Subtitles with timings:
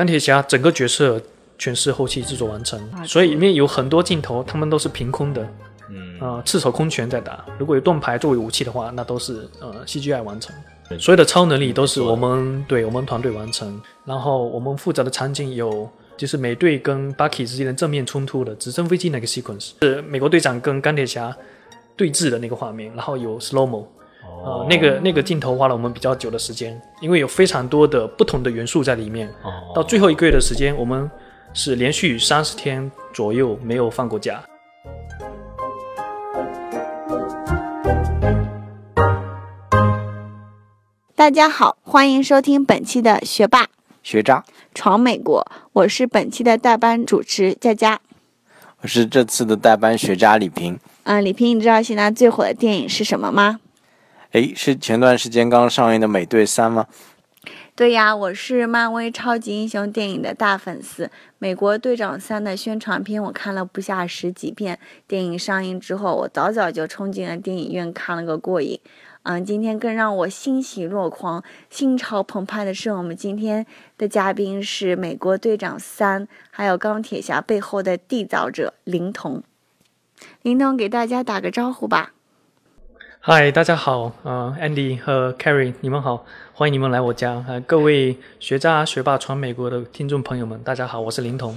[0.00, 1.20] 钢铁侠整个角色
[1.58, 5.46] 全是后期制作完成，啊所以里面有很多镜头，他们都是凭空的，
[5.90, 7.44] 嗯啊、赤手空拳在打。
[7.58, 10.56] 如果有盾牌作为武器的话，那都是呃 CGI 完成
[10.88, 10.98] 对。
[10.98, 15.86] 所有的超能力都是我们对我们团队完成，然后我们负责的场景有。
[16.16, 21.34] 就是美队跟 Bucky 之间的正面冲突的直升飞机那个 sequence，是美国队长跟钢铁侠
[21.96, 23.86] 对峙的那个画面，然后有 slow mo，
[24.42, 29.28] 哦呃，那个那个镜头花了我们比较久的时间，因为有非常多的不同的元素在里面。
[29.42, 31.10] 哦到最后一个月的时间，我们
[31.52, 34.42] 是连续三十天左右没有放过假。
[41.14, 43.68] 大家好，欢迎收听本期的学霸
[44.02, 44.42] 学渣，
[44.74, 48.00] 闯美国，我是本期的代班主持佳佳。
[48.80, 50.78] 我是这次的代班学渣李平。
[51.04, 53.60] 嗯，李平，你知道现在最火的电影是什么吗？
[54.32, 56.86] 诶，是前段时间刚上映的《美队三》吗？
[57.74, 61.06] 对呀，我是漫威超级英雄电影的大粉丝，
[61.38, 64.78] 《美国队长三》的宣传片我看了不下十几遍。
[65.08, 68.78] 电影上映之后，我早早就冲进了电影院看了个过瘾。
[69.24, 73.66] 嗯，今天更让我欣喜若狂、心潮澎湃的是，我们今天
[73.98, 79.42] 的嘉宾是《美国队长三》还有钢铁侠背后的缔造者林童。
[80.42, 82.12] 林童给大家打个招呼吧。
[83.22, 87.44] 嗨，大家好，呃，Andy 和 Carrie，你们好，欢迎你们来我家。
[87.46, 91.54] 呃，各位学渣学霸闯美国的听众朋友们，大家好，我是林童。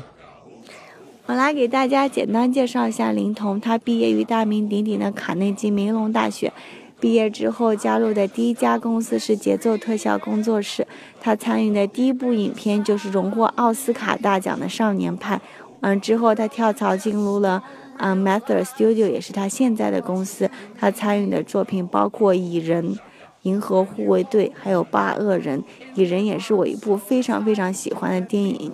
[1.25, 6.51] 我来给大家简单介绍一下林童，他毕业于大名鼎鼎的卡内基梅隆大学。
[6.99, 10.85] 毕业之后加入的第一家公司是节奏特效工作室，
[11.21, 15.37] 他参与的第一部影片就是荣获奥斯卡大奖的《少年派》。
[15.79, 17.63] 嗯，之后他跳槽进入了
[17.97, 20.49] 嗯 Method Studio，也是他现在的公司。
[20.79, 22.93] 他参与的作品包括《蚁人》
[23.43, 25.59] 《银河护卫队》还有《八恶人》。
[25.95, 28.71] 《蚁人》也是我一部非常非常喜欢的电影。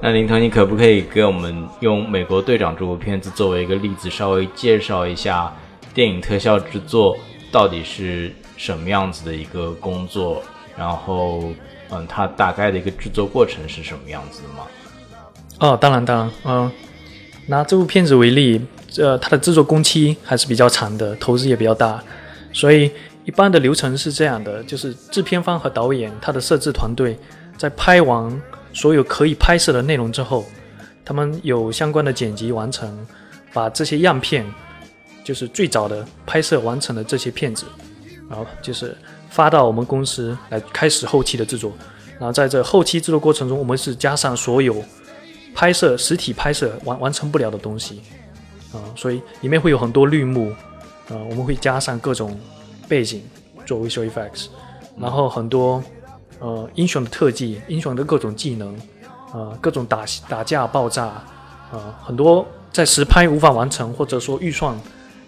[0.00, 5.52] 那林腾，你可不可以给我们用《美国队长》这部片子作为一个例子，稍微介绍一下
[5.94, 7.16] 电影特效制作
[7.50, 10.42] 到底是什么样子的一个工作？
[10.76, 11.44] 然后，
[11.88, 14.66] 嗯，它大概的一个制作过程是什么样子的吗？
[15.60, 16.70] 哦，当然，当然，嗯、
[17.48, 18.60] 拿这部片子为例，
[18.98, 22.02] 呃，它的制作工期还是比较长的，投资也比较大，
[22.52, 22.90] 所以
[23.24, 27.16] 一般的流程是这样的，就是制片方和导演他的摄制团队
[27.56, 28.42] 在拍完
[28.72, 30.44] 所有可以拍摄的内容之后，
[31.04, 32.98] 他们有相关的剪辑完成，
[33.52, 34.44] 把这些样片，
[35.22, 37.64] 就是最早的拍摄完成的这些片子，
[38.28, 38.96] 然后就是
[39.30, 41.72] 发到我们公司来开始后期的制作，
[42.18, 44.82] 然后在这后期制作过程中，我们是加上所有。
[45.56, 48.02] 拍摄实体拍摄完完成不了的东西，
[48.74, 50.50] 啊、所以里面会有很多绿幕，
[51.08, 52.38] 啊、我们会加上各种
[52.86, 53.24] 背景
[53.64, 54.48] 作为 visual effects，
[55.00, 55.82] 然后很多
[56.40, 58.78] 呃英雄的特技、英雄的各种技能，
[59.32, 61.04] 呃各种打打架、爆炸，
[61.72, 64.78] 啊、很多在实拍无法完成，或者说预算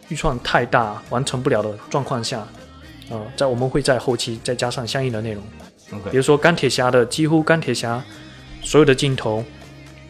[0.08, 2.46] 预算太大完成不了的状况下，
[3.08, 5.42] 呃，在我们会在后期再加上相应的内容。
[6.10, 8.04] 比如说钢铁侠的几乎钢铁侠
[8.62, 9.44] 所有的镜头，呃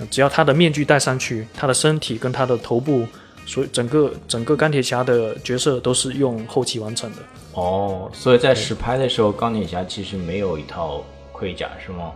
[0.07, 3.07] 只要他的面具戴上去，他的身体跟他的头部，
[3.45, 7.19] 所以整个整个钢铁侠的角色都是用后期完成的。
[7.55, 12.13] 哦，所以在实拍的时候，钢铁侠其实没有一套盔甲，是吗？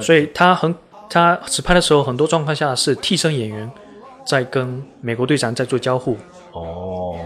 [0.00, 0.74] 所以他很
[1.10, 3.70] 他实拍的时候，很多状况下是替身演员
[4.26, 6.16] 在跟美国队长在做交互。
[6.52, 7.16] 哦，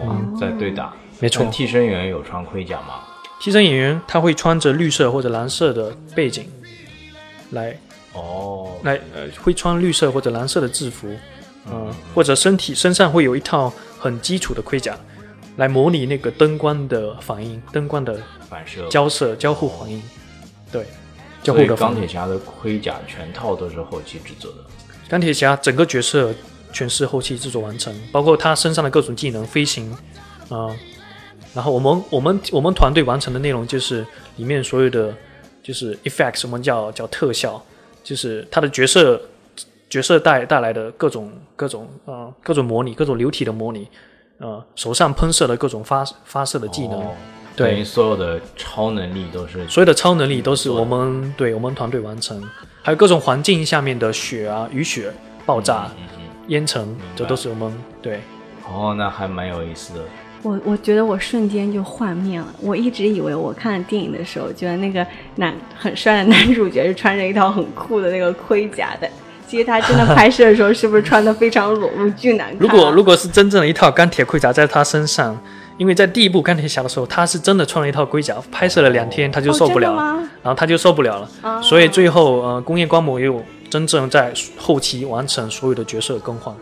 [0.41, 0.93] 在对打。
[1.21, 3.01] 没错替身演员有穿盔甲吗？
[3.41, 6.47] 替身演员他会穿着绿色或者蓝色的背景
[7.51, 7.77] 来
[8.15, 11.09] 哦，来呃会穿绿色或者蓝色的制服，
[11.71, 14.97] 嗯、或者身体身上会有一套很基础的盔甲，
[15.57, 18.19] 来模拟那个灯光的反应，灯光的
[18.49, 18.87] 反射。
[18.89, 20.03] 交射交互反应，
[20.71, 20.85] 对，
[21.43, 21.95] 交所以互的反应。
[21.95, 24.59] 钢铁侠的盔甲全套都是后期制作的。
[25.09, 26.35] 钢铁侠整个角色
[26.73, 29.91] 全是后期制作完成，包括他身上的各种技能、飞行，
[30.49, 30.69] 啊、
[31.55, 34.07] 然后我们我们我们团队完成的内容就是
[34.37, 35.15] 里面所有的
[35.63, 37.63] 就是 effects，我们叫叫特效，
[38.03, 39.21] 就是他的角色
[39.89, 43.89] 角色带带来的各种各种呃各种模拟，各种流体的模拟，
[44.39, 47.11] 呃手上喷射的各种发发射的技能，哦
[47.55, 47.85] 对。
[47.85, 52.43] 所有的超能力都是所有的超能力都是我们对我们团队完成，
[52.83, 55.13] 还有各种环境下面的雪啊、雨雪、
[55.45, 58.21] 爆炸、嗯嗯烟尘，这都是我们对。
[58.67, 60.01] 哦，那还蛮有意思的。
[60.43, 62.47] 我我觉得我瞬间就幻灭了。
[62.61, 65.07] 我一直以为我看电影的时候，觉得那个
[65.37, 69.09] 男很帅的男主角是穿着一套很酷的那个盔甲的。
[69.47, 72.57] 其实他真的拍摄的时候，是不是穿的非常裸露，巨难看？
[72.59, 75.39] 如果如果是真正的一套钢铁盔甲在他身上，
[75.77, 86.55] 因因为在第一部钢铁侠的时候，他是真的穿了一套盔甲，拍摄了两天他就受不了了，然后他就受不了了，啊所以最后呃，工业光魔也有真正在后期完成所有的角色更换。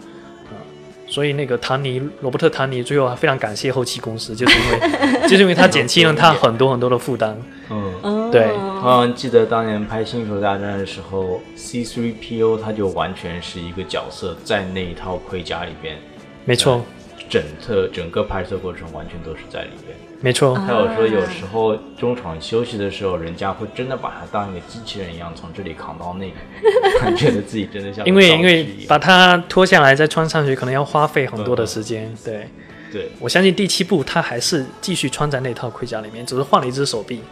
[1.10, 7.36] 啊所以那个唐尼，罗伯特·唐尼最后还非常感谢后期公司，就是因为， 就是因为他减轻了他很多很多的负担。
[7.68, 8.46] 嗯，哦对。
[8.52, 15.98] 我好像记得当年拍《星球大战》的时候，C3PO 他就完全是一个角色，在那一套盔甲里边，
[16.44, 16.82] 没错，
[17.30, 19.96] 整个整个拍摄过程完全都是在里面。
[20.22, 26.34] 没错，啊还有说，有时候中场休息的时候，人家会真的把他当一个机器人一样从这里扛到那里，
[27.16, 32.12] 觉得自己真的像因为因为把它脱下来再穿上去，可能要花费很多的时间。
[32.22, 32.48] 对，
[32.92, 37.22] 对我相信第七部他还是继续穿在那套盔甲里面，只是换了一只手臂，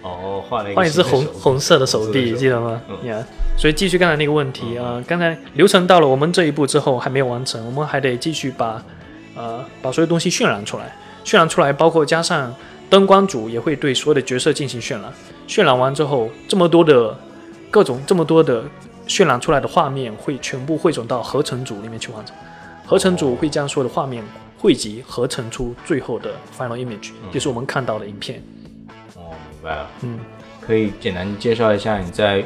[0.00, 2.80] 哦换了一个换一只红红色的手臂，记得吗？
[2.88, 3.22] 嗯呀、
[3.58, 8.82] 所以继续刚才那个问题啊、呃刚才流程到了我们这一步之后还没有完成，我们还得继续把
[9.34, 12.54] 呃把所有东西渲染出来，渲染出来包括加上
[12.88, 15.12] 灯光组也会对所有的角色进行渲染，
[15.48, 17.16] 渲染完之后这么多的
[17.70, 18.64] 各种这么多的
[19.06, 22.34] 渲染出来的画面会全部汇总到合成组里面去完成，
[22.86, 24.22] 合成组会将所有的画面
[24.56, 28.42] 汇集合成出最后的 final image，、就是我们看到的影片。
[29.14, 29.90] 哦，明白了。
[30.02, 30.18] 嗯，
[30.60, 32.42] 可以简单介绍一下你在《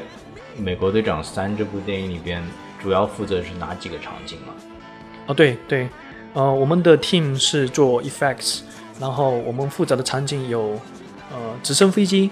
[0.56, 2.42] 美国队长三》这部电影里边
[2.82, 4.46] 主要负责是哪几个场景吗？
[5.26, 5.88] 哦，对对，
[6.34, 8.60] 呃，我们的 team 是做 effects，
[9.00, 10.78] 然后我们负责的场景有
[11.30, 12.30] 呃直升飞机，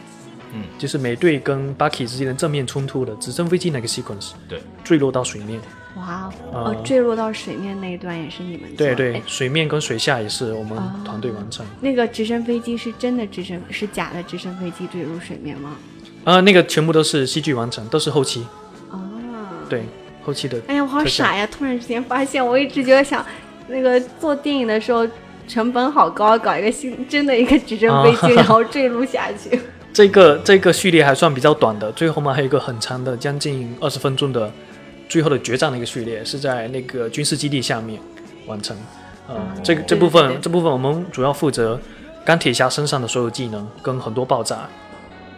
[0.53, 5.61] 嗯，就是美队跟 Bucky 之间的正面冲突的直升飞机那个 sequence，对，坠落到水面，
[5.97, 11.65] 哇呃哦，坠落到水面那一段也是你们做对对哎，水面跟水下也是我们哦团队完成。
[11.81, 15.77] 那个直升飞机是真的直升，是假的直升飞机坠入水面吗？
[16.25, 18.45] 呃，那个全部都是戏剧完成，都是后期，
[18.91, 18.99] 啊，
[19.69, 19.85] 对，
[20.23, 20.61] 后期的。
[20.67, 21.47] 哎呀，我好傻呀！
[21.47, 23.25] 突然之间发现，我一直觉得想
[23.69, 25.07] 那个做电影的时候
[25.49, 29.59] 成本好高，搞一个新真的一个直升飞机，啊 然后坠落下去。
[29.93, 34.53] 这个这个序列还算比较短的，最后嘛还有一个很长的，将近二十分钟的
[35.09, 37.99] 最后的决战的一个序列，是在那个军事基地下面
[38.47, 38.77] 完成。
[39.29, 41.81] 呃，这个这部对对对分这部分我们主要负责
[42.25, 44.69] 钢铁侠身上的所有技能跟很多爆炸。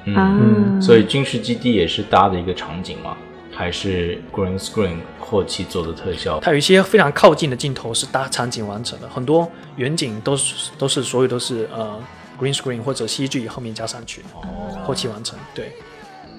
[0.04, 3.16] 嗯，啊所以军事基地也是搭的一个场景吗？
[3.58, 6.38] 还是 green screen 后期做的特效？
[6.38, 12.00] 它有一些非常靠近的镜头是搭场景完成的，很多远景都是都是所有都是呃
[12.40, 15.36] green screen 或者 CG 后面加上去，哦后期完成。
[15.52, 15.72] 对，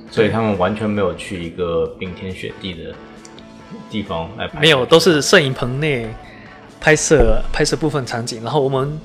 [0.09, 2.95] 所以他们完全没有去一个冰天雪地的
[3.89, 6.07] 地方来拍，没有，都是摄影棚内
[6.79, 8.97] 拍摄拍摄部分场景，然后我们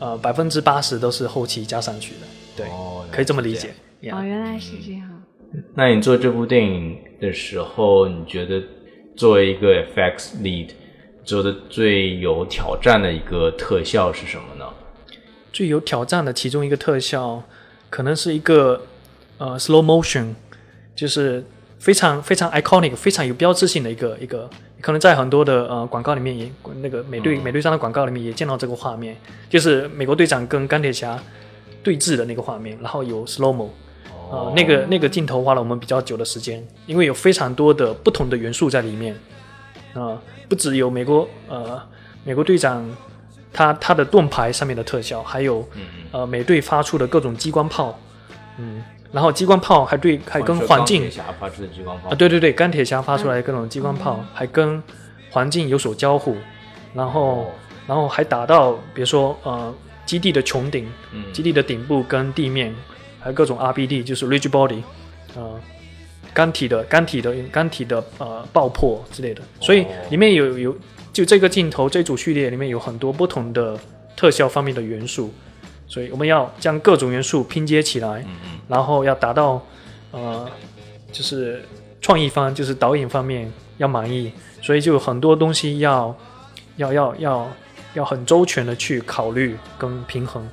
[0.00, 2.26] 呃百分之八十都是后期加上去的，
[2.56, 3.68] 对，哦可以这么理解。。
[4.10, 5.08] 哦，原来是这样。
[5.76, 8.62] 那你做这部电影的时候，你觉得
[9.14, 10.70] 作为一个 FX lead
[11.24, 14.64] 做的最有挑战的一个特效是什么呢？
[15.52, 17.42] 最有挑战的其中一个特效，
[17.90, 18.82] 可能是一个
[19.38, 20.34] 呃 slow motion，
[20.94, 21.44] 就是
[21.78, 24.48] 非常非常 iconic、非常有标志性的一个一个，
[24.80, 26.50] 可能在很多的呃广告里面也
[26.80, 29.16] 那个美队、嗯美队上的广告里面也见到这个画面，
[29.48, 31.20] 就是美国队长跟钢铁侠
[31.82, 33.68] 对峙的那个画面，然后有 slow mo。
[34.30, 39.14] 哦呃，那个那个镜头花了我们比较久的时间，因为有非常多的不同的元素在里面。
[39.92, 40.16] 啊、
[40.48, 41.82] 不只有美国呃
[42.22, 42.88] 美国队长
[43.52, 45.82] 他他的盾牌上面的特效，还有嗯
[46.12, 47.98] 呃美队发出的各种激光炮，
[48.56, 54.80] 嗯，然后激光炮还对还跟环境钢铁侠发出的激光炮啊，对对对，钢铁侠发出来的各种激光炮，还跟
[55.28, 56.36] 环境有所交互，
[56.94, 57.46] 然后、哦
[57.88, 59.74] 然后还打到比如说呃
[60.06, 62.72] 基地的穹顶，嗯基地的顶部跟地面，
[63.20, 64.82] 还有各种 RBD，就是 Ridge Body，
[65.36, 65.60] 呃，
[66.32, 70.76] 钢体的钢体的钢体的呃爆破之类的，所以里面有有
[71.12, 73.78] 就这个镜头这组序列里面有很多不同的
[74.16, 75.30] 特效方面的元素，
[75.86, 78.24] 所以我们要将各种元素拼接起来，
[78.68, 79.64] 然后要达到
[80.12, 80.48] 呃
[81.12, 81.62] 就是
[82.00, 86.16] 创意方就是导演方面要满意，所以就很多东西要
[86.76, 87.52] 要要要
[87.94, 90.48] 要很周全的去考虑跟平衡。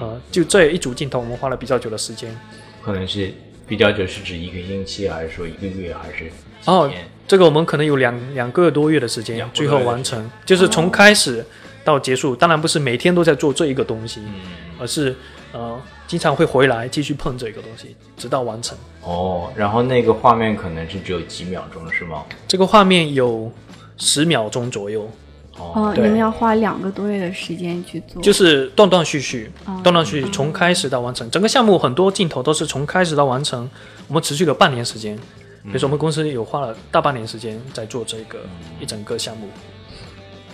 [0.00, 2.34] 呃，就这一组镜头，我们花了比较久的时间。
[2.82, 3.32] 可能是
[3.66, 6.30] 比较久，是指一个星期，还是说一个月，还是几
[6.66, 7.04] 哦天？
[7.26, 11.44] 这个我们可能有两两个多月的时间最后完成，就是从开始
[11.84, 12.36] 到结束。
[12.36, 14.34] 当然不是每天都在做这一个东西，嗯，
[14.78, 15.14] 而是
[15.52, 18.78] 呃经常会回来继续碰这个东西，直到完成。
[19.02, 22.24] 哦，然后那个画面可能是只有几秒钟，是吗？
[22.46, 23.50] 这个画面有
[23.96, 25.10] 十秒钟左右，
[25.58, 31.30] 哦，你们要花两个多月的时间去做，就是断断续续，哦断断续续从开始到完成。
[31.30, 33.68] 整个项目很多镜头都是从开始到完成，
[34.08, 35.16] 我们持续了半年时间。
[35.64, 38.38] 比如说我们公司有花了大半年时间在做这个
[38.80, 39.48] 一整个项目。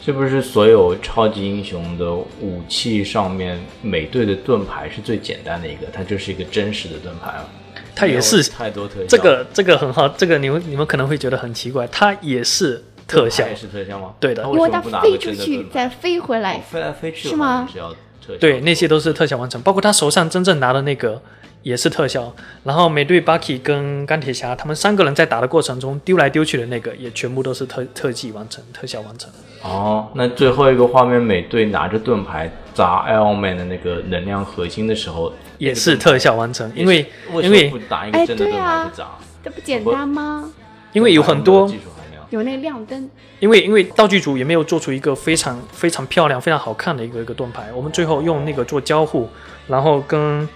[0.05, 5.87] 是不是所有超级英雄的武器上面，美队的盾牌是最简单的一个？
[5.93, 7.47] 它就是一个真实的盾牌啊？
[7.95, 9.07] 它也是太多特效。
[9.07, 12.83] 这个这个很好，这个你们你们可能会觉得很奇怪，它也是
[13.13, 14.15] 特效也，是特效吗？
[14.19, 18.39] 对的因为它为什么不拿个飞出去真的盾牌再飞回来哦，飞来飞去是吗是要特效。
[18.41, 21.21] 对，那些都是特效完成，包括他手上真正拿的那个
[21.63, 22.35] 也是特效。
[22.65, 29.31] 然后美队 Bucky 跟钢铁侠他们三个人在打的过程中丢来丢去的那个，也全部都是特特技完成、特效完成。
[29.63, 39.09] 哦，那最后一个画面，美队拿着盾牌砸 Iron Man 的那个能量核心的时候，也是特效完成，因为为因为不拿一个哎真的盾牌对啊去砸？
[39.45, 40.51] 这不简单吗？
[40.93, 41.71] 因为有很多。
[42.37, 43.09] 有那亮灯，
[43.41, 49.29] 因为因为道具组也没有做出一个非常非常漂亮、非常好看的一个一个盾牌，我们最后用那个做交互，
[49.69, 50.49] 然后跟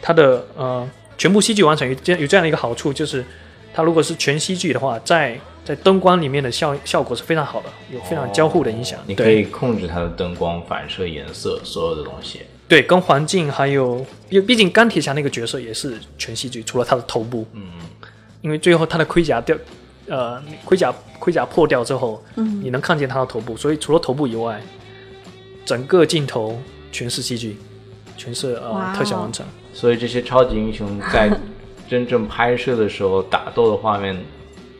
[0.00, 3.24] 它的呃全部戏剧完成有这样有这样的一个好处，就是
[3.72, 8.98] 它如果是全戏剧的话，在在灯光里面的效效果是非常好的，有非常交互的影响。
[9.06, 12.40] 你可以控制它的灯光、反射、颜色，所有的东西。
[12.68, 17.62] 对，跟环境还有，毕毕竟钢铁侠那个角色也是全戏剧，除了他的头部，嗯，
[18.40, 19.54] 因为最后他的盔甲掉，
[20.06, 24.60] 呃，盔甲盔甲破掉之后，嗯你能看见他的头部，所以除了头部以外，
[25.64, 27.56] 整个镜头全是戏剧，
[28.16, 29.46] 全是呃特效完成。
[29.72, 31.30] 所以这些超级英雄在
[31.88, 34.16] 真正拍摄的时候，打斗的画面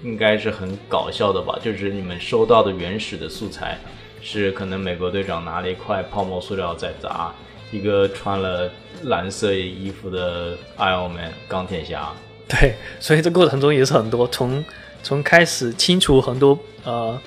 [0.02, 1.58] 应该是很搞笑的吧？
[1.62, 3.78] 就是你们收到的原始的素材，
[4.20, 7.32] 是可能美国队长拿了一块泡沫塑料在砸
[7.70, 8.70] 一个穿了
[9.04, 12.12] 蓝色衣服的 Iron Man 钢铁侠，
[12.48, 14.62] 对，所以这过程中也是很多，从
[15.02, 17.18] 从开始清除很多呃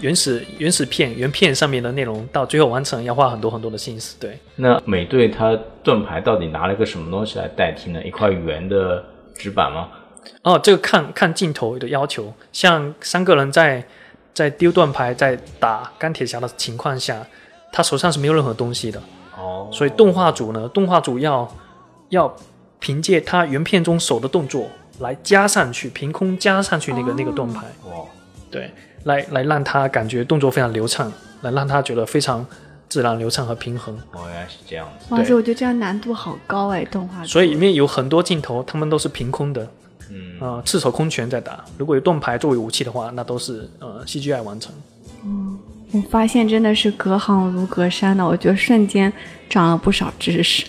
[0.00, 4.16] 原始原始片原片上面的内容，到最后完成要花很多很多的心思。
[4.20, 8.02] 对，那美队他盾牌到底拿了个什么东西来代替呢？
[8.04, 9.04] 一块圆的
[9.34, 9.88] 纸板吗？
[10.42, 13.82] 哦，这个看看镜头的要求，像三个人在
[14.34, 17.26] 在丢盾牌在打钢铁侠的情况下，
[17.72, 19.00] 他手上是没有任何东西的，
[19.38, 21.48] 哦，所以动画组呢，动画组要
[22.10, 22.36] 要
[22.78, 24.68] 凭借他原片中手的动作
[25.00, 28.04] 来加上去，凭空加上去那个、那个盾牌，哇，
[28.50, 28.70] 对，
[29.04, 31.12] 来来让他感觉动作非常流畅，
[31.42, 32.44] 来让他觉得非常
[32.88, 33.94] 自然、流畅和平衡。
[34.12, 35.06] 哦，原来是这样子。
[35.10, 37.24] 哇塞，对我觉得这样难度好高哎，动画。
[37.24, 39.68] 所以里面有很多镜头，他们都是凭空的，
[40.10, 41.64] 嗯，呃，赤手空拳在打。
[41.76, 44.72] 如果有盾牌作为武器的话，那都是呃 CGI 完成。
[45.24, 45.58] 嗯
[45.92, 49.10] 我发现真的是隔行如隔山的，我觉得瞬间
[49.48, 50.66] 长了不少知识。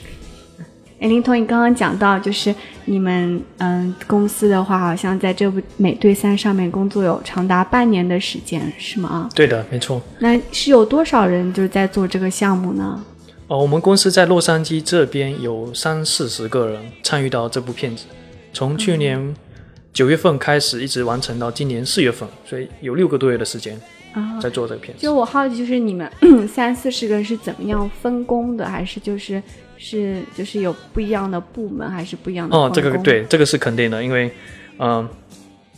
[0.99, 2.53] 哎，林彤，你刚刚讲到，就是
[2.85, 9.29] 你们嗯公司的话，好像在这部《美队三》上面工作有长达半年的时间，是吗？
[9.35, 10.01] 对的，没错。
[10.19, 13.03] 那是有多少人就是在做这个项目呢？
[13.47, 18.05] 哦，我们公司在洛杉矶这边有三四十个人参与到这部片子，
[18.51, 19.35] 从去年
[19.93, 23.79] 九月份开始，一直完成到今年四月份，所以有六个多月的时间
[24.13, 25.03] 啊，在做这个片子。
[25.03, 26.11] 就我好奇，就是你们
[26.49, 29.41] 三四十个人是怎么样分工的，还是就是
[29.77, 34.31] 是就是有不一样的部门，还是不一样的哦，这个对，这个是肯定的，因为
[34.79, 35.07] 嗯、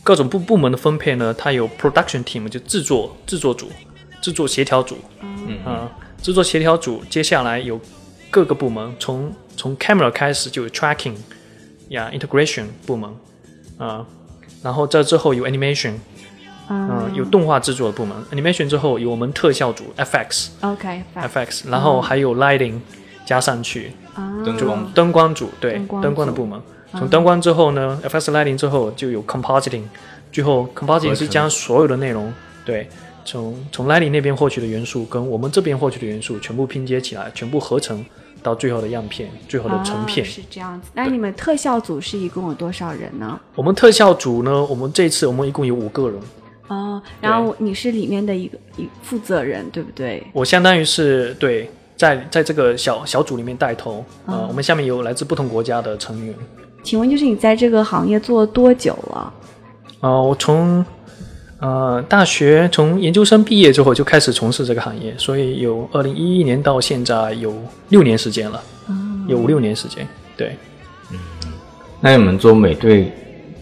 [0.02, 3.70] 各种部部门的分配呢，它有 production team 就制作制作组、
[4.20, 5.58] 制作协调组，嗯。
[5.66, 5.88] 嗯、
[6.22, 7.80] 制作协调组接下来有
[8.30, 11.14] 各个部门，从从 camera 开始就有 tracking
[11.88, 13.10] 呀 integration 部门，
[13.78, 14.06] 啊、
[14.62, 15.94] 然后这之后有 animation，
[16.68, 22.78] 嗯、嗯有动画制作的部门，animation 之后有我们特效组 FX OK FX，然后还有 lighting
[23.30, 23.92] 加上去，
[24.44, 26.60] 灯光灯光组对灯光灯光的部门。
[26.90, 29.84] 从灯光之后呢，FS lighting 之后就有 compositing，
[30.32, 32.32] 最后 compositing 是将所有的内容
[32.64, 32.88] 对
[33.24, 38.04] 从从 lighting 那边获取的元素跟我们这边获取的元素全部拼接起来，全部合成
[38.42, 40.26] 到最后的样片，最后的成片。
[40.26, 40.90] 啊是这样子。
[40.92, 43.38] 那你们特效组是一共有多少人呢？
[43.54, 46.20] 我们特效组呢，我们这次我们一共有五个人，
[46.66, 50.26] 哦，然后你是里面的一个一负责人，对不对？
[50.32, 51.70] 我相当于是对
[52.00, 56.34] 在在这个小小组里面带头，呃，嗯我们下面有来自不同国家的成员。
[56.82, 59.34] 请问，就是你在这个行业做了多久了？
[60.00, 60.82] 呃，我从
[61.58, 67.54] 呃大学从研究生毕业之后就开始从事这个行业，所以有二零一一年到现在有
[67.90, 68.62] 六年时间了，
[69.28, 70.08] 有五六年时间。
[70.38, 70.56] 对，
[71.10, 71.18] 嗯
[72.00, 73.12] 那你们做美队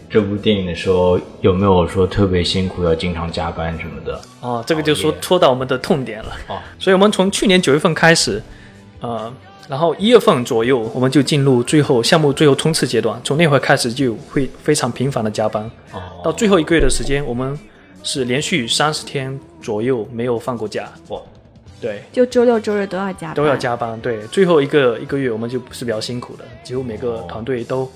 [0.09, 4.19] 这部电影的时候，有没有说特别辛苦，要经常加班什么的？
[4.41, 6.31] 哦，这个就说戳到我们的痛点了。
[6.47, 8.41] 哦，所以我们从去年九月份开始，
[9.01, 9.31] 呃，
[9.67, 17.57] 然后一月份左右我们就进入最后项目最后冲刺阶段，从那会儿开始就会非常频繁的加班，哦，到最后一个月的时间，我们
[18.01, 20.89] 是连续三十天左右没有放过假。
[21.09, 21.19] 哇，
[21.79, 23.55] 对，就周六周日都要加班，都要。
[23.55, 23.99] 加班。
[24.01, 27.89] 对，最后一个一个月我们就是比较辛苦的，几乎每个团队都、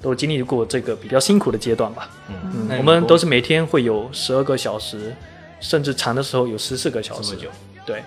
[0.00, 2.08] 都经历过这个比较辛苦的阶段吧。
[2.28, 5.14] 嗯，嗯我们都是每天会有十二个小时，
[5.60, 7.36] 甚至长的时候有十四个小时。
[7.84, 8.02] 对，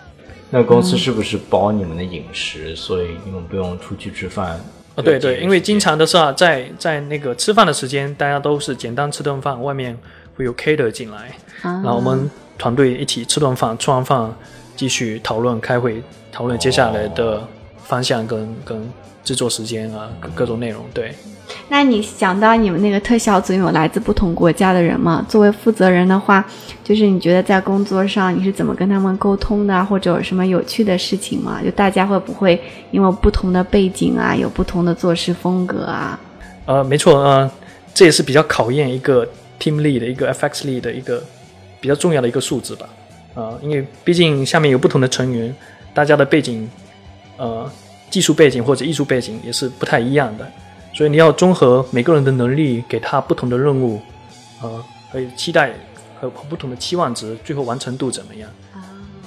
[0.50, 4.60] 那公司是不是包你们的饮食，所以你们不用出去吃饭？
[4.96, 9.98] 啊，对对，因为经常的是啊，在在那个吃饭的时间，大家都是简单吃顿饭，外面
[10.36, 14.32] 会有 cater 进来，啊然后我们团队一起吃顿饭，吃完饭
[14.76, 17.48] 继续讨论开会，讨论接下来的
[17.94, 18.90] 方向跟跟
[19.24, 20.84] 制作时间啊，各各种内容。
[20.96, 21.14] 对，
[21.70, 25.24] 那你想到你们那个特效组有来自不同国家的人吗？
[25.30, 26.44] 作为负责人的话，
[26.84, 31.62] 就是你觉得在工作上你是怎么跟他们沟通的啊，或者有什么有趣的事情吗？
[31.64, 32.60] 就大家会不会
[32.90, 36.20] 因为不同的背景啊，有不同的做事风格啊？
[36.66, 37.52] 呃，没错，呃，
[37.94, 39.24] 这也是比较考验一个
[39.60, 41.24] team lead 的一个 FX lead 的一个
[41.80, 42.90] 比较重要的一个素质吧。
[43.36, 45.56] 啊、因为毕竟下面有不同的成员，
[45.94, 46.70] 大家的背景，
[47.38, 47.70] 呃，
[48.14, 50.48] 技术背景或者艺术背景也是不太一样的，
[50.94, 54.00] 所以你要综合每个人的能力，给他不同的任务，
[54.62, 55.74] 呃，和期待
[56.22, 58.48] 和和不同的期望值，最后完成度怎么样？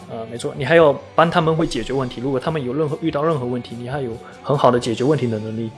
[0.08, 2.20] 呃，没错，你还要帮他们会解决问题。
[2.20, 5.68] 如果他们有任何遇到任何问题，你还有很好的解决问题的能力。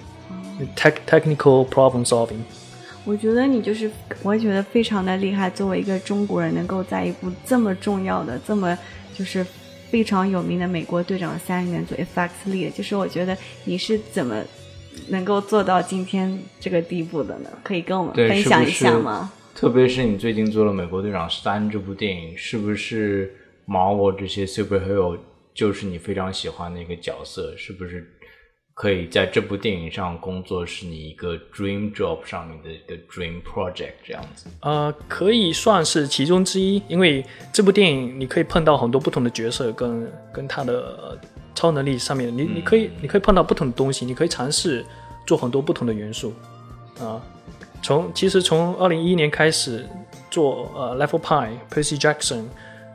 [0.76, 2.42] tech technical problem solving。
[3.06, 3.90] 我觉得你就是，
[4.22, 5.48] 我也觉得非常的厉害。
[5.48, 8.76] 作为一个中国人，能够在一部这么重要的、这么
[9.16, 9.46] 就是
[9.90, 14.42] 非常有名的美国队长三里面做 FX lead，就是我觉得你是怎么
[15.08, 17.50] 能够做到今天这个地步的呢？
[17.62, 19.32] 可以跟我们，分享一下吗？
[19.54, 23.34] 特别是你最近做了《美国队长三》这部电影，是不是
[23.66, 25.18] Marvel 这些 superhero
[25.52, 27.56] 就是你非常喜欢的一个角色？
[27.56, 28.08] 是不是
[28.80, 34.46] 可以在这部电影上工作，是你一个 dream job 上面的一个 dream project 这样子？
[34.60, 41.18] 呃，可以算是其中之一，因为这部电影你可以碰到很多不同的角色跟跟他的呃
[41.56, 44.86] 超能力上面，你你可以你可以碰到不同的东西，你可以尝试
[45.26, 46.32] 做很多不同的元素
[47.00, 47.20] 啊、
[47.82, 49.84] 从其实从二零一一年开始
[50.30, 52.44] 做呃 Level Pie、Percy Jackson，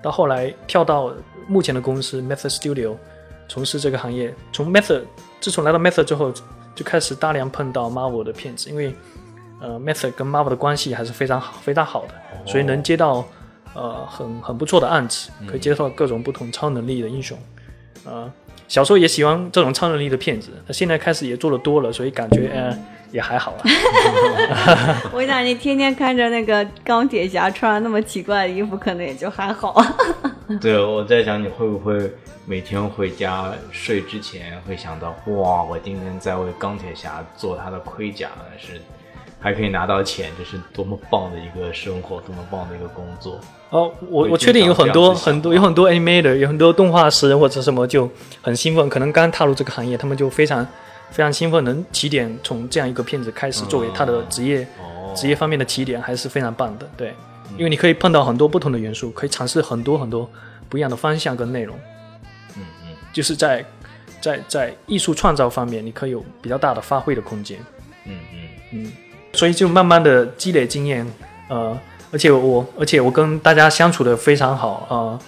[0.01, 1.13] 到后来跳到
[1.45, 2.95] 目前的公司 Method Studio，
[3.49, 4.33] 从事这个行业。
[4.53, 5.03] 从 Method
[5.43, 6.31] 自从来到 Method 之后，
[6.73, 8.95] 就开始大量碰到 Marvel 的片子，因为
[9.59, 12.13] 呃 Method 跟 Marvel 的关系还是非常好、非常好的，
[12.45, 13.25] 所以能接到
[13.73, 17.37] 呃很很不错的案子，可以接到各种不同超能力的英雄。
[18.05, 18.31] 呃，
[18.69, 22.77] 小时候也喜欢这种超能力的片子，那现在开始也做的多了，所以感觉呃
[23.11, 23.61] 也还好啊。
[25.11, 29.75] 我想你天天看着那个钢铁侠穿那么奇怪的衣服，可能也就还好。
[30.59, 32.11] 对，我在想你会不会
[32.45, 38.29] 每天回家睡之前会想到，哇，我今天在为钢铁侠做他的盔甲，
[38.59, 38.81] 是
[39.39, 43.39] 还可以拿到钱，这是多么棒的一个生活，多么棒的一个工作。
[43.69, 48.09] 哦，我我确定有很多很多有很多 animator，有很多动画师或者什么就
[48.41, 50.65] 很兴奋，可能刚踏入这个行业，他们就非常
[51.09, 56.87] 非常兴奋，能起点从这样一个片子开始作为他的职业、哦，职业方面的起点，还是非常棒的。
[56.95, 57.13] 对，
[57.57, 60.29] 因为你可以碰到很多不同的元素，可以尝试很多很多
[60.69, 61.75] 不一样的方向跟内容，
[62.57, 62.95] 嗯嗯。
[63.11, 63.65] 就是在
[64.21, 67.59] 在在艺术创造方面，你可以有比较大的发挥的空间。
[68.05, 68.39] 嗯嗯。
[68.75, 68.91] 嗯，
[69.33, 71.05] 所以就慢慢的积累经验，
[71.47, 71.79] 呃，
[72.11, 75.19] 而且我而且我跟大家相处的非常好，呃，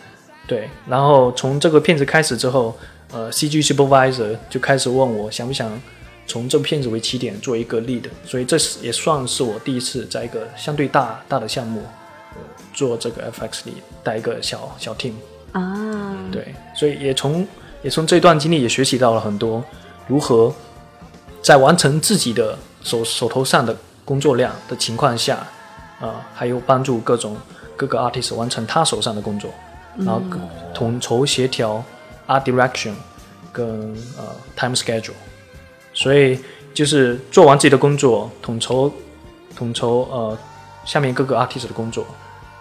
[0.48, 2.76] 对，然后从这个片子开始之后，
[3.12, 5.80] 呃，CG supervisor 就开始问我想不想
[6.26, 12.05] 从这部片子为起点做一个 lead，所以这是也算是我第一次在一个相对大大的项目、呃
[12.76, 15.14] 做这个 FX lead，带一个小小 team，
[15.54, 17.48] 啊，对，所以也从
[17.82, 19.64] 也从这段经历也学习到了很多
[20.06, 20.54] 如何
[21.42, 25.48] 在完成自己的手手头上的工作量的情况下，
[26.00, 27.36] 啊、还有帮助各种
[27.76, 29.50] 各个 artist 完成他手上的工作，
[29.98, 30.22] 然后
[30.74, 31.84] 统筹协调
[32.28, 32.94] art direction
[33.52, 33.66] 跟
[34.18, 35.14] 呃 time schedule，
[35.94, 36.40] 所以
[36.74, 38.92] 就是做完自己的工作，统筹
[39.56, 40.38] 统筹呃
[40.84, 42.06] 下面各个 artist 的工作，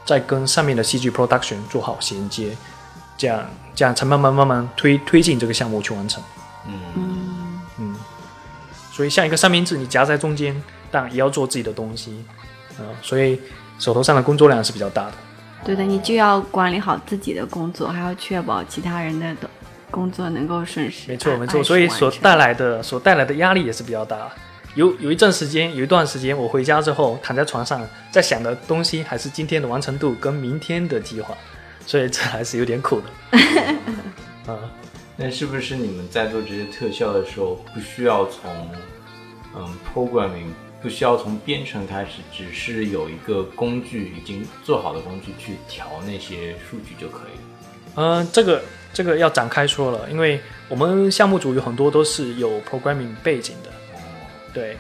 [0.05, 2.57] 再跟上面的戏剧 production 做好衔接，
[3.17, 6.23] 这样这样才慢慢慢慢推推进这个项目去完成。
[6.67, 7.97] 嗯，嗯，
[8.93, 12.25] 所以像一个三明治，你夹在中间，但也要做自己的东西，
[12.79, 13.41] 啊、所以
[13.79, 15.13] 手头上的工作量是比较大的。
[15.65, 19.35] 对的，你就要管理好自己的工作，还要确保其他人的
[19.91, 24.31] 工作能够顺时没错没错，所以所带来的所带来的压力也是比较大。
[24.75, 31.37] 有有一阵时间，有一段时间，我回家之后躺在床上，在想的东西还是今天的完成度跟明天的计划，
[31.87, 33.39] 所以这还是有点苦的。
[34.53, 34.59] 啊、
[35.17, 38.51] 那是不是你们在做这些特效的时候，不需要从
[39.55, 40.49] 嗯 programming，
[40.83, 48.21] 不需要从编程开始，只是有一个工具已经做好的工具去调那些数据就可以了？
[48.21, 48.61] 嗯，这个
[48.93, 53.71] 这个要展开说了，因为我们项目组有很多都是有 programming 背景的，
[54.55, 54.79] 对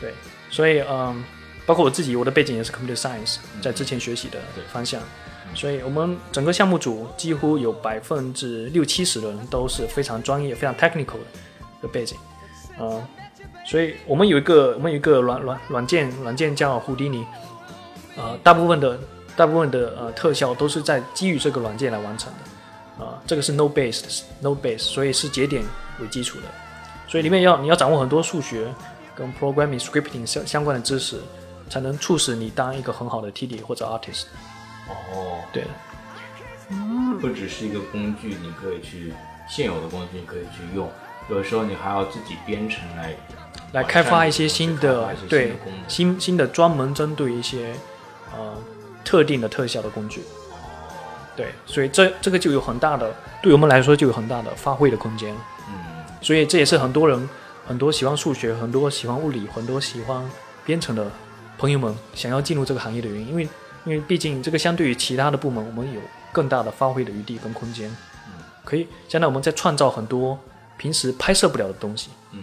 [0.00, 0.12] 对，
[0.50, 1.24] 所以嗯，
[1.66, 4.38] 包括我自己，我的背景也是 computer science，在之前学习的
[4.70, 5.00] 方向，
[5.54, 11.16] 所以我们整个项目组几乎有百分之六七十的人都是非常专业、非常 technical
[11.80, 12.18] 的背景，
[12.78, 13.02] 嗯，
[13.66, 17.24] 所以我们有一个我们有一个软软软件软件叫胡迪尼，
[18.16, 18.98] 呃，大部分的
[19.36, 22.32] 大部分的呃特效都是在基于这个软件来完成
[22.98, 25.62] 的，啊、这个是 node based node based，所以是节点
[26.00, 26.46] 为基础的，
[27.08, 28.68] 所以里面要你要掌握很多数学
[29.16, 31.20] 跟 programming scripting 相相关的知识，
[31.68, 34.24] 才能促使你当一个很好的 TD 或者 artist。
[34.88, 35.68] 哦，对的。
[37.20, 39.12] 不只是一个工具，你可以去
[39.48, 40.90] 现有的工具你可以去用，
[41.28, 43.14] 有的时候你还要自己编程来
[43.72, 45.52] 来开发一些新的对。
[45.86, 47.74] 新新的专门针对一些
[48.34, 48.54] 呃
[49.04, 50.22] 特定的特效的工具。
[51.36, 55.34] 对，所以这这个就有很大的，对我们来说就有很大的发挥的空间。
[55.68, 57.28] 嗯，所以这也是很多人，
[57.66, 60.24] 很多喜欢数学、很多喜欢物理、很多喜欢
[60.64, 61.10] 编程的
[61.56, 63.48] 朋友们想要进入这个行业的原因，因为
[63.84, 66.00] 因为毕竟这个相对于其他的部门，我们有
[66.32, 67.88] 更大的发挥的余地跟空间，
[68.26, 70.38] 嗯可以相当于我们在创造很多
[70.76, 72.10] 平时拍摄不了的东西。
[72.32, 72.40] 嗯，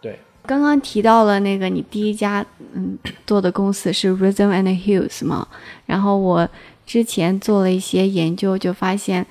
[0.00, 5.46] 对，刚刚提到了那个你第一家嗯做的公司是 Rhythm and Hills 嘛，
[5.86, 6.48] 然后我
[6.86, 9.26] 之前做了一些研究，就发现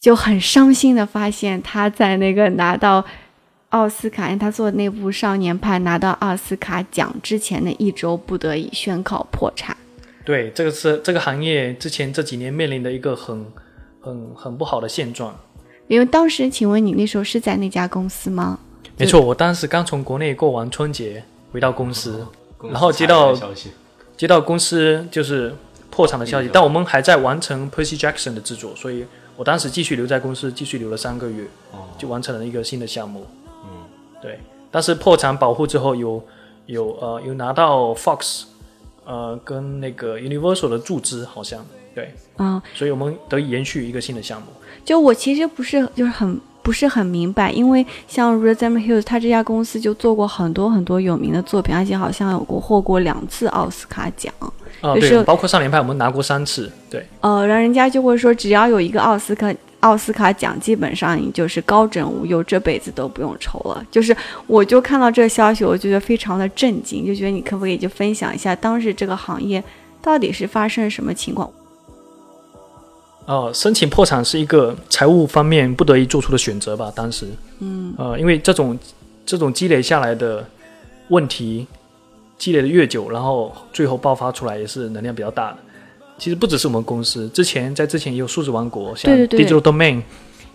[0.00, 3.04] 就很伤心的发现他在那个拿到
[3.70, 9.76] 奥斯卡，因为他做的那部《少年派》拿到奥斯卡奖之前的一周，不得已宣告破产。
[10.24, 13.46] 对，这个是这个行业之前这几年面临的一个很
[14.00, 15.36] 很很不好的现状。
[15.88, 18.58] 因为当时，请问你那时候是在那家公司吗？
[18.96, 22.26] 没错，我当时刚从国内过完春节回到公司，
[22.56, 23.70] 公司然后接到消息，
[24.16, 25.54] 接到公司就是
[25.90, 29.04] 破产的消息，但我们还在完成 Percy Jackson 的制作，所以
[29.36, 33.26] 我当时继续留在公司，继续留了三个月，哦，就完成了一个新的项目。
[34.16, 36.22] 嗯，对，但是破产保护之后有
[36.66, 38.44] 有呃有拿到 Fox
[39.04, 44.48] 呃跟那个 Universal 的注资，好像对，嗯，所以我们得以延续一个新的项目。
[44.84, 54.32] 就我其实不是就是很不是很明白，因为像 Rhythm Hills，他这家公司就做过很多很多有名的作品，而且好像有过获过两次奥斯卡奖。
[54.82, 59.52] 啊、就是对，包括少年派我们拿过三次，对，呃，然后人家就会说，只要有一个奥斯卡
[59.86, 63.86] 奥斯卡奖，基本上你就是高枕无忧，这辈子都不用愁了。
[63.88, 64.14] 就是
[64.48, 69.62] 我就看到这个消息，我就觉得非常的震惊，就觉得你可不可以就分享一下当时这个行业
[70.02, 71.48] 到底是发生了什么情况？
[73.26, 76.92] 哦，申请破产是一个财务方面不得已做出的选择吧。
[76.94, 77.28] 当时，
[77.60, 78.76] 嗯，呃，因为这种
[79.24, 80.44] 这种积累下来的
[81.08, 81.66] 问题，
[82.36, 85.58] 积累的越久，然后最后爆发出来也是能量比较大的。
[86.18, 90.02] 其实不只是我们公司，之前在之前也有数字王国，像 Digital Domain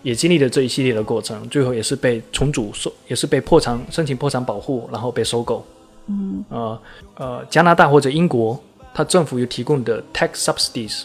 [0.02, 5.64] 也经历了这一系列的过程，最后也是被重组收，也是被破产申请破产保护，然后被收购。
[6.06, 6.80] 嗯，呃
[7.14, 8.58] 呃，加拿大或者英国，
[8.92, 11.02] 它政府有提供的 tax subsidies。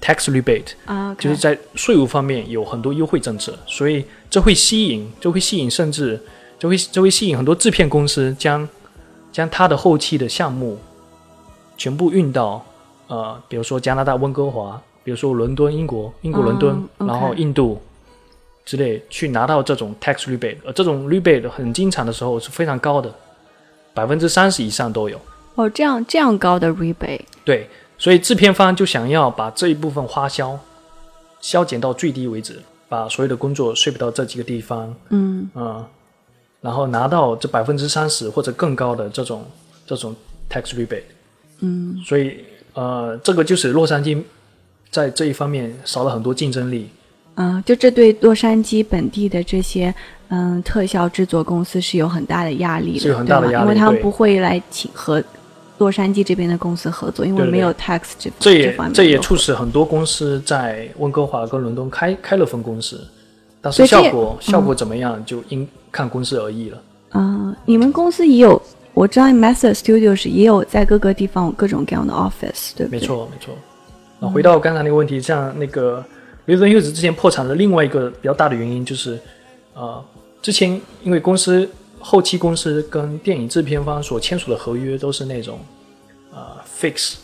[0.00, 6.18] tax rebate 啊，就是在税务方面有很多优惠政策，所以这会吸引，这会吸引，甚至
[6.58, 8.66] 这会这会吸引很多制片公司将
[9.30, 10.78] 将它的后期的项目
[11.76, 12.64] 全部运到
[13.12, 17.78] 呃，比如说加拿大温哥华，比如说伦敦，英国英国伦敦，嗯然后印度
[18.64, 23.14] 之类去拿到这种 tax rebate，而这种 rebate 很经常的时候是非常高的，
[23.92, 25.20] 百分之三十以上都有。
[25.56, 30.58] 哦，这样这样高的 rebate，对，所以制片方就想要把这一部分花销
[31.42, 35.50] 削减到最低为止，把所有的工作税到这几个地方，嗯。
[35.54, 35.84] 嗯，
[36.62, 39.44] 然后拿到这百分之三十或者更高的这种
[39.86, 40.16] 这种
[40.48, 41.02] tax rebate，
[41.58, 42.42] 嗯，所以
[42.74, 44.20] 呃，这个就是洛杉矶
[44.90, 46.88] 在这一方面少了很多竞争力。
[47.34, 49.94] 啊，就这对洛杉矶本地的这些
[50.28, 55.22] 嗯特效制作公司是有很大的压力的，是有很大的压力因为他们不会来请和
[55.78, 63.00] 洛杉矶这边的公司合作，因为没有 tax 这这也方面这也的促使很多公司在温哥华跟伦敦开开了分公司，
[63.62, 66.78] 但是效果效果怎么样就因看公司而异了。
[67.08, 68.60] 啊、你们公司也有，
[68.94, 73.00] 我知道 Master Studios 也有在各个地方有各种各样的 office，对不对？
[73.00, 73.06] 没。
[73.06, 73.54] 错，没错。
[74.20, 76.04] 那回到刚才那个问题，像那个
[76.46, 79.18] r i v e n Hughes 之前破产的另外一个比较大的原因就是，
[79.74, 80.04] 呃，
[80.40, 85.58] 之前因为公司后期公司跟电影制片方所签署的合约都是那种
[86.32, 87.14] 呃 fix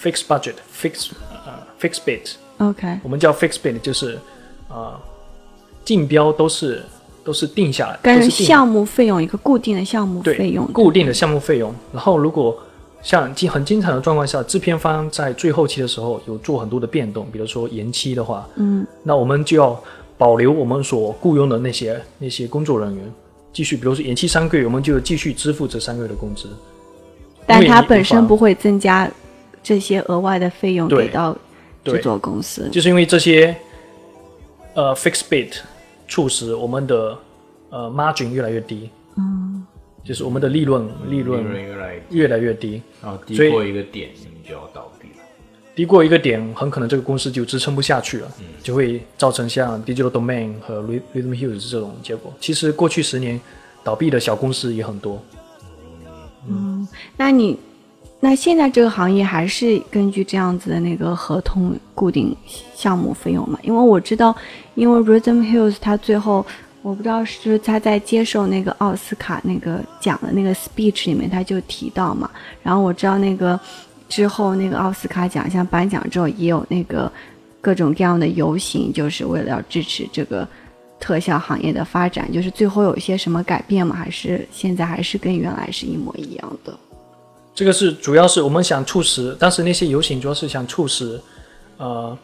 [0.00, 1.10] fix budget fix
[1.44, 4.18] 呃 fix bid，OK，我们叫 fix bid，就是
[4.68, 4.98] 呃
[5.84, 6.82] 竞标都是
[7.26, 11.74] 都是定下来，跟项目费用一个固定的项目费用，固定的项目费用。
[11.92, 12.56] 然后如果
[13.02, 19.76] 像经很经常的状况下，制片方在最后期的时候有做很多的变动，比如说延期的话，嗯，那我们就要
[20.16, 23.12] 保留我们所雇佣的那些那些工作人员，
[23.52, 26.48] 继续，比如说延期三个月，我们就继续支付这三个月的工资。
[27.44, 29.10] 但它本身不会增加
[29.64, 31.36] 这些额外的费用给到
[31.84, 32.68] 制作公司。
[32.70, 33.54] 就是因为这些
[34.74, 35.52] 呃 fixed bit
[36.08, 37.18] 促使我们的
[37.70, 39.64] 呃 margin 越来越低，嗯，
[40.04, 45.14] 就是我们的利润利利润润越来越来越低，然后低过一个点，你们就要倒闭了。
[45.74, 52.32] 低过一个点，很可能这个公司就支撑不下去了，就会造成像 Digital Domain 和 Rhy- Rhythm Hills 这种结果。
[52.40, 53.38] 其实过去十年
[53.84, 55.20] 倒闭的小公司也很多，
[56.48, 56.88] 嗯。
[57.16, 57.58] 那你
[58.20, 62.34] 那现在这个行业还是根据这样子的那个合同固定
[62.74, 63.58] 项目费用嘛？
[63.62, 64.34] 因为我知道，
[64.76, 66.46] 因为 Rhythm Hills 他最后
[66.82, 72.30] 我不知道是就是他在接受那个奥斯卡那个奖的那个 speech 里面他就提到嘛，
[72.62, 73.58] 然后我知道那个
[74.08, 77.10] 之后那个奥斯卡奖项颁奖之后也有那个
[77.60, 80.46] 各种各样的游行，就是为了要支持这个。
[80.98, 83.94] 特效行业的发展，就是最后有一些什么改变吗？
[83.94, 86.74] 还是现在还是跟原来是一模一样的？
[87.54, 91.20] 这个是主要是我们想促使，当时那些游行主要是想促使，
[91.76, 92.16] 呃，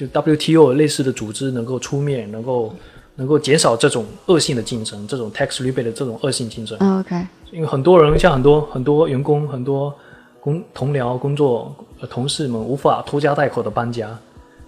[0.00, 2.74] 就 WTO 类似的组织能够出面，能够
[3.16, 6.78] 能够减少这种恶性的竞争，这种 tax rebate 的这种恶性竞争。
[6.80, 9.94] 嗯 OK，因为很多人像很多很多员工、很多
[10.40, 14.08] 工同僚、工作、呃、同事们无法拖家带口的搬家，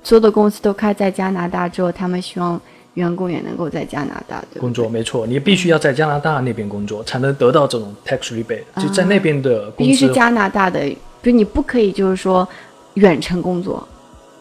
[0.03, 2.61] 所有的公司都开在加拿大之后，他们希望
[2.93, 9.95] 员工也能够在加拿大对对工作，没错，你必须要在加拿大那边工作，才能得到这种 tax rebate，、就在那边的必工资。
[9.95, 10.81] 须是加拿大的，
[11.23, 12.47] 比如你不可以就是说
[12.95, 13.89] 远程工作，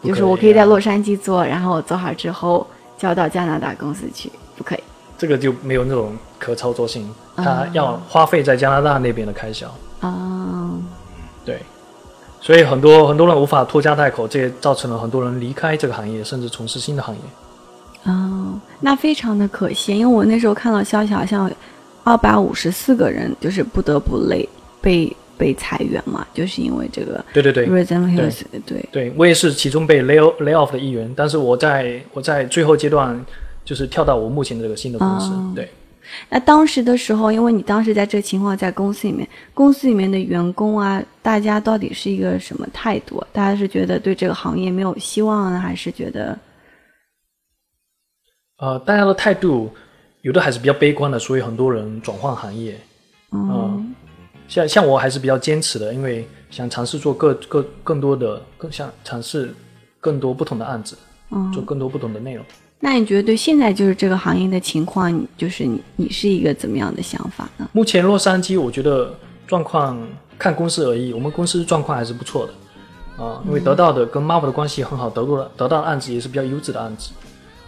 [0.02, 2.66] 就是我可以在啊洛杉矶做，然后我做好之后
[2.98, 4.80] 交到加拿大公司去，不可以。
[5.16, 9.72] 这个就没有那种可操作性，啊他要花费在加拿大那边的开销。
[10.00, 10.72] 啊，
[11.44, 11.60] 对，
[12.40, 17.20] 所以很多很多人无法拖家带口，这也造成了很多人离开这个行业，甚至从事新的行业。
[18.10, 21.48] 哦，那非常的可惜，因为我那时候看到消息，好像
[22.02, 24.48] 二百五十四个人就是不得不累
[24.80, 33.20] 被被裁员嘛，就是因为这个对对对 Hills 对对，我也是其中被 lay off lay off 的一员，但是我在我在最后阶段
[33.64, 35.32] 就是跳到我目前的这个新的公司。
[35.32, 35.68] 哦对，
[36.28, 43.20] 那当时的时候，因为你当时在这个情况在公司里面，公司里面的员工啊，大家到底是一个什么态度？
[43.32, 46.38] 大家是觉得对这个行业没有希望呢，还是觉得
[48.58, 49.68] 呃，大家的态度
[50.20, 52.78] 有的还是比较悲观的，所以很多人转换行业。
[53.34, 53.92] 嗯
[54.52, 59.54] 像像我还是比较坚持的，因为想尝试做各各更多的，更想尝试
[59.98, 60.94] 更多不同的案子，
[61.54, 61.64] 做嗯？
[61.64, 62.44] 更多不同的内容。
[62.78, 67.66] 那你觉得对现在就是这个行业的情况，你就是你你是一个怎么样的想法呢？
[67.72, 69.14] 目前洛杉矶，我觉得
[69.46, 69.98] 状况
[70.38, 77.12] 看公司而已，我们公司状况还是不错的，啊、因为得到的跟 Marvel 的关系很好，得到的得到的案子也是比较优质的案子，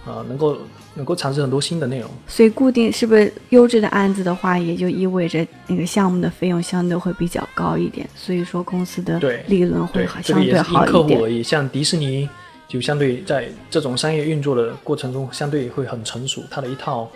[0.07, 0.59] 啊、能够
[0.95, 2.11] 能够产生很多新的内容。
[2.27, 11.29] 所以固定是不是优质的案子的话，也就意味着那个项目的费用相对会比较高一点，所以说公司的利润会对好，相对这个也是因好一点客户而。
[11.29, 11.43] 已。
[11.43, 12.29] 像迪士尼
[12.69, 17.11] 就相对在这种商业运作的过程中，相对会很成熟，它的一套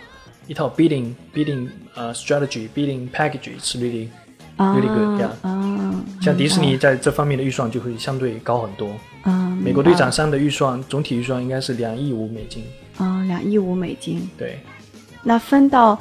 [0.47, 3.77] 一套 bidding bidding 呃 strategy bidding package 是
[4.59, 8.89] 啊像迪士尼在这方面的预算就会相对高很多。
[9.21, 12.63] 啊，美国队长三的预算总体预算应该是两亿五美金，
[12.97, 14.29] 啊，两亿五美金。
[14.37, 14.59] 对，
[15.23, 15.97] 那分到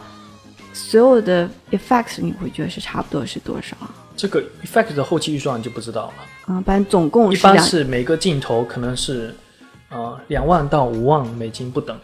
[0.73, 3.91] 所有的 effects，你会觉得是差不多是多少啊？
[4.17, 6.55] 这个 effect 的后期预算就不知道了。
[6.55, 9.33] 啊，反正总共一般是每个镜头可能是
[9.91, 11.97] 呃两万到五万美金不等。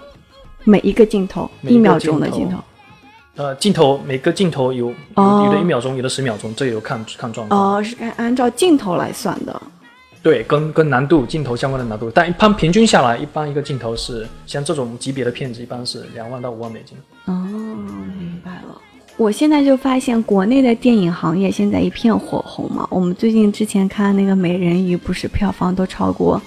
[0.62, 2.58] 每一个镜头一秒钟的镜头。
[3.36, 7.76] 呃，镜头每个镜头有有、的一秒钟，有的十秒钟，这也有看看状况。
[7.78, 9.62] 哦，是按按照镜头来算的。
[10.22, 16.96] 对，跟跟难度镜头相关的难度，但一般平均下来，一般一个镜头是像这种级别的片子，一般是两万到五万美金。
[17.24, 17.34] 哦，
[18.16, 18.80] 明白了。
[19.16, 22.86] 我现在就发现国内的电影行业现在一片火红嘛。
[22.90, 26.40] 我们最近之前看那个《美人鱼》，不是票房都超过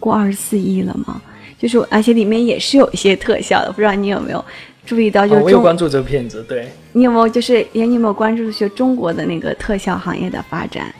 [0.00, 1.22] 过二十四亿了吗？
[1.58, 4.44] 就是而且里面也是有一些特效的，不知道你有没有
[4.86, 5.26] 注意到？
[5.26, 6.70] 就哦，是、我有关注这个片子，对。
[6.92, 10.94] 你有没有就是也你有没有关注就中国的那个特效行业的发展？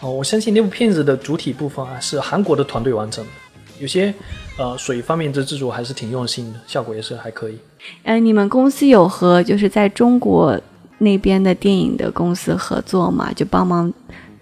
[0.00, 3.30] 哦，我相信那部片子的主体部分啊是韩国的团队完成的，
[3.78, 4.12] 有些
[4.58, 7.58] 呃水方面的制作还是挺用心的，效果也是还可以。
[8.02, 10.58] 呃，你们公司有和就是在中国
[10.98, 13.30] 那边的电影的公司合作吗？
[13.34, 13.92] 就帮忙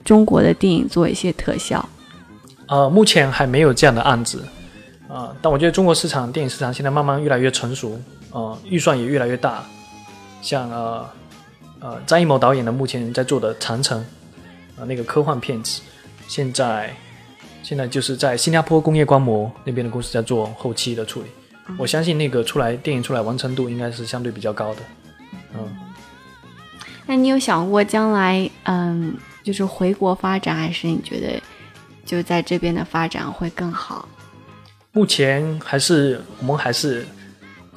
[0.04, 1.88] 中国的电影做一些特效？
[2.66, 4.42] 呃，目前还没有这样的案子，
[5.08, 7.98] 啊、但我觉得中国市场电影市场现在慢慢越来越成熟，
[8.32, 9.64] 呃，预算也越来越大，
[10.42, 11.08] 像呃
[11.80, 14.00] 呃张艺谋导演的目前在做的《长城》，
[14.80, 15.80] 啊、那个科幻片子，
[16.26, 16.94] 现在
[17.62, 21.28] 现在就是在新加坡工业光魔那边的公司在做后期的处理，
[21.76, 24.82] 我相信那个出来电影出来完成度应该是相对比较高的，
[25.54, 25.76] 嗯。
[27.06, 31.42] 那你有想过将来，嗯，就是回国发展，还是你觉得
[32.04, 34.06] 就在这边的发展会更好？
[34.92, 37.06] 目前还是我们还是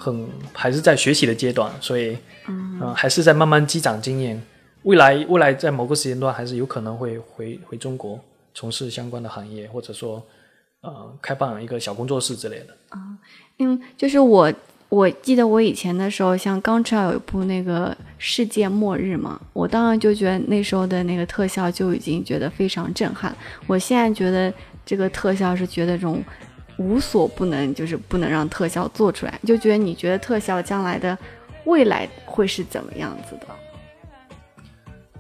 [0.02, 4.42] 很还是在学习的阶段，所以嗯、呃还是在慢慢积攒经验。
[4.84, 8.20] 未来未来在某个时间段还是有可能会回回中国
[8.56, 10.24] 从事相关的行业，或者说
[10.82, 12.76] 呃开办一个小工作室之类的。
[12.90, 12.98] 啊
[13.60, 14.52] 嗯，就是我
[14.90, 23.36] 我记得我以前的时候，像刚出来有一部那个《世界末日》嘛，我当然就觉得那时候的那个特效就已经觉得非常震撼。
[23.68, 24.52] 我现在觉得
[24.84, 26.24] 这个特效是觉得这种
[26.82, 31.18] 无所不能，就是不能让特效做出来，就觉得你觉得特效将来的
[31.66, 33.48] 未来会是怎么样子的？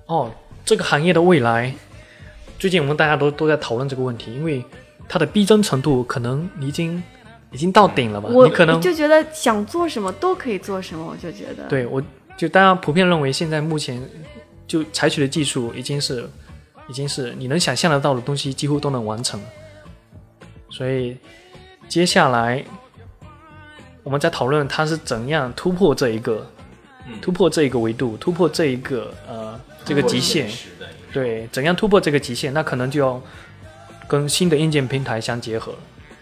[0.07, 0.31] 哦，
[0.65, 1.73] 这个行业的未来，
[2.57, 4.63] 最近我们大家都都在讨论这个问题，因为
[5.07, 7.01] 它的逼真程度可能已经
[7.51, 8.29] 已经到顶了吧？
[8.29, 12.01] 我你可能就觉得想做什么都可以做什么，我就觉得对我
[12.35, 14.01] 就大家普遍认为，现在目前
[14.65, 16.27] 就采取的技术已经是
[16.89, 19.47] 已经是你能想象得到的东西几乎都能完成了，
[20.69, 21.17] 所以
[21.91, 22.63] 接下来
[24.01, 26.49] 我们在讨论它是怎样突破这一个、
[27.21, 30.49] 突破这一个维度，突破这一个呃这个极限，
[31.11, 33.21] 对，怎样突破这个极限，那可能就要
[34.07, 35.73] 跟新的硬件平台相结合。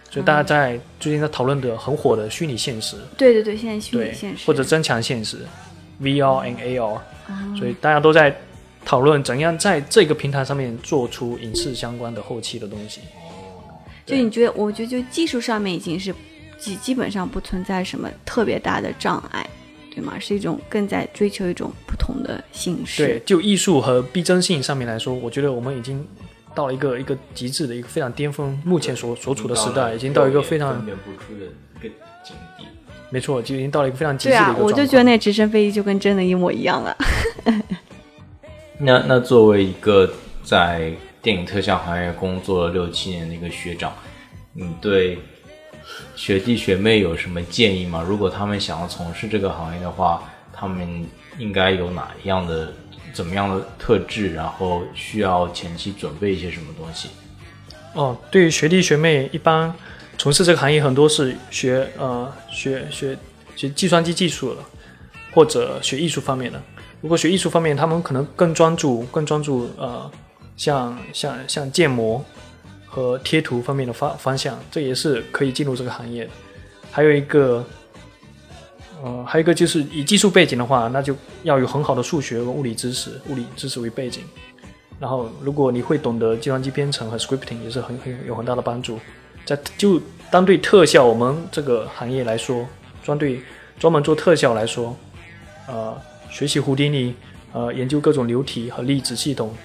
[0.09, 5.45] 所以大家在最近在讨论的很火的虚拟现实，对对对，现在虚拟现实，或者增强现实
[6.01, 7.03] VR and AR，、啊。
[7.55, 8.35] 所以大家都在
[8.83, 13.01] 讨论怎样在这个平台上面做出影视相关的后期的东西。
[14.09, 16.13] 就你觉得，我觉得就技术上面已经是
[16.57, 19.47] 基基本上不存在什么特别大的障碍，
[19.93, 20.17] 对吗？
[20.19, 23.05] 是一种更在追求一种不同的形式。
[23.05, 26.05] 对，就艺术和逼真性上面来说，我觉得我们已经
[26.53, 31.93] 到了一个一个极致的一个非常巅峰，目前所所处的时代已经到一个非常分辨不出的一个
[32.23, 32.65] 境地。
[33.11, 36.95] 没错，就已经到了一个非常极致对啊的一个，状况我就觉得那直升飞机就跟真的一模一样了。
[38.77, 40.11] 那那作为一个
[40.43, 40.93] 在
[41.29, 43.93] 电影特效行业工作了六七年的一个学长，
[44.51, 45.19] 你对
[46.15, 48.03] 学弟学妹有什么建议吗？
[48.03, 51.05] 如果他们想要从事这个行业的话，他们
[51.37, 52.73] 应该有哪一样的、
[53.13, 54.33] 怎么样的特质？
[54.33, 57.09] 然后需要前期准备一些什么东西？
[57.93, 59.71] 哦，对于学弟学妹，一般
[60.17, 63.15] 从事这个行业很多是学呃学学
[63.55, 64.61] 学计算机技术的，
[65.31, 66.59] 或者学艺术方面的。
[67.01, 70.09] 如果学艺术方面，他们可能更专注更专注呃
[70.59, 72.23] 像像像建模
[72.85, 76.29] 和贴图方面的方方向，这也是可以进入这个行业。
[76.91, 77.65] 还有一个。
[79.01, 84.25] 呃，还有一个就是以技术背景的话，那就要有很好的数学和物理知识，物理知识为背景。
[84.99, 88.99] 然后，如果你会懂得计算机编程和 scripting，也是很很有很大的帮助。
[89.45, 92.67] 在就单对特效我们这个行业来说，
[93.01, 93.39] 专对
[93.79, 94.93] 专门做特效来说，
[95.67, 95.97] 呃，
[96.29, 97.15] 学习胡迪尼，
[97.53, 99.55] 呃，研究各种流体和粒子系统，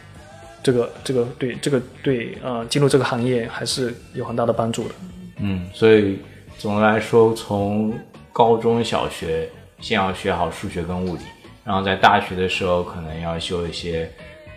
[0.65, 4.95] 这个这个对这个对呃进入这个行业还是有很大的帮助的。
[5.37, 6.19] 嗯，所以
[6.59, 7.93] 总的来说，从
[8.33, 9.49] 高中小学
[9.81, 11.23] 先要学好数学跟物理，
[11.65, 14.11] 然后在大学的时候可能要修一些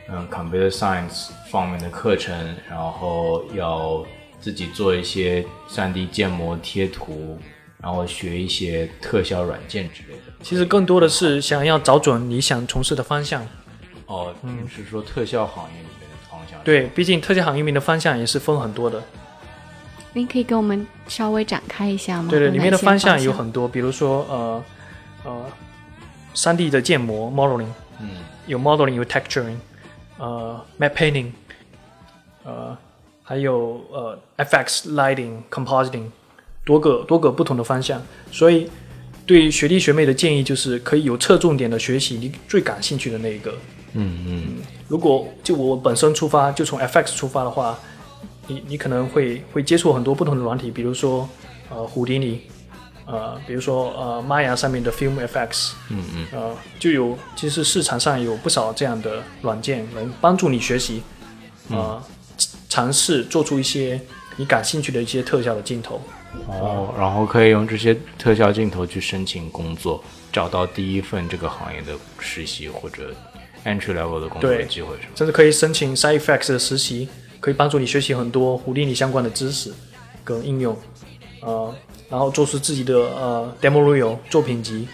[0.10, 2.34] 嗯 computer science 方面的课程，
[2.70, 4.06] 然后要
[4.40, 7.38] 自己做一些 3D 建模贴图，
[7.82, 10.34] 然后学一些特效软件之类的。
[10.42, 13.46] 其实更多的是想要找准你想从事的方向。
[14.08, 16.60] 哦，嗯，是说特效行业里面的方向。
[16.64, 19.02] 对，毕竟特效行业里面的方向也是分很多的。
[20.14, 22.30] 您可以给我们稍微展开一下吗？
[22.30, 24.64] 对对，里面的方向向有很多，比如说呃
[25.26, 25.46] 呃，
[26.34, 27.68] 三 D 的建模 modeling，
[28.00, 28.10] 嗯，
[28.48, 29.58] 有 modeling 有 texturing，
[30.18, 31.32] 呃 map painting，
[32.44, 32.76] 呃
[33.22, 36.10] 还有呃 FX lighting compositing，
[36.66, 38.02] 多个多个不同的方向。
[38.32, 38.72] 所以
[39.26, 43.54] 对学弟学妹的建议就是可以有侧重点的学习你最感兴趣的那一个。
[43.94, 44.44] 嗯嗯。
[44.88, 47.78] 如果就我本身出发，就从 FX 出发的话，
[48.48, 51.28] 你你可能会会接触很多不同的软体，比如说
[51.70, 52.42] 呃胡迪尼，
[53.06, 56.28] 呃比如说呃 Maya 上面的 Film FX，嗯嗯。
[56.32, 61.04] 呃就有其实市场上有不少这样的软件能帮助你学习，
[61.70, 62.02] 呃
[62.70, 64.00] 尝试做出一些
[64.38, 66.00] 你感兴趣的一些特效的镜头。
[66.48, 73.16] 哦，然后可以用这些特效镜头去申请工作，找到第一份这个行业的实习或者
[73.68, 75.10] entry level 的工作机会，是吗？
[75.16, 77.08] 甚至可以申请 Side Effects 的实习，
[77.40, 79.74] 可以帮助你学习很多胡迪尼相关的知识
[80.24, 80.76] 跟应用，
[81.42, 81.76] 呃，
[82.10, 84.88] 然后做出自己的呃 demo reel 作品集，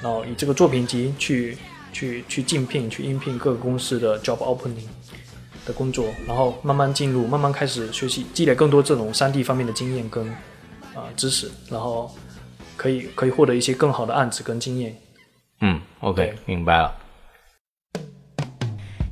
[0.00, 1.58] 然后以这个作品集去
[1.92, 4.86] 去去竞聘、去应聘各个公司的 job opening
[5.66, 10.26] 的工作，然后慢慢进入，慢慢开始学习，积累更多这种 3D 方面的经验跟
[10.94, 12.14] 啊、呃知识，然后
[12.76, 14.96] 可以可以获得一些更好的案子跟经验。
[15.60, 16.96] 嗯，OK，明白了。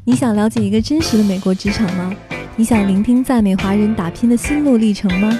[0.08, 2.10] 你想了解一个真实的美国职场吗？
[2.56, 5.38] 你想聆听在美华人打拼的心路历程吗？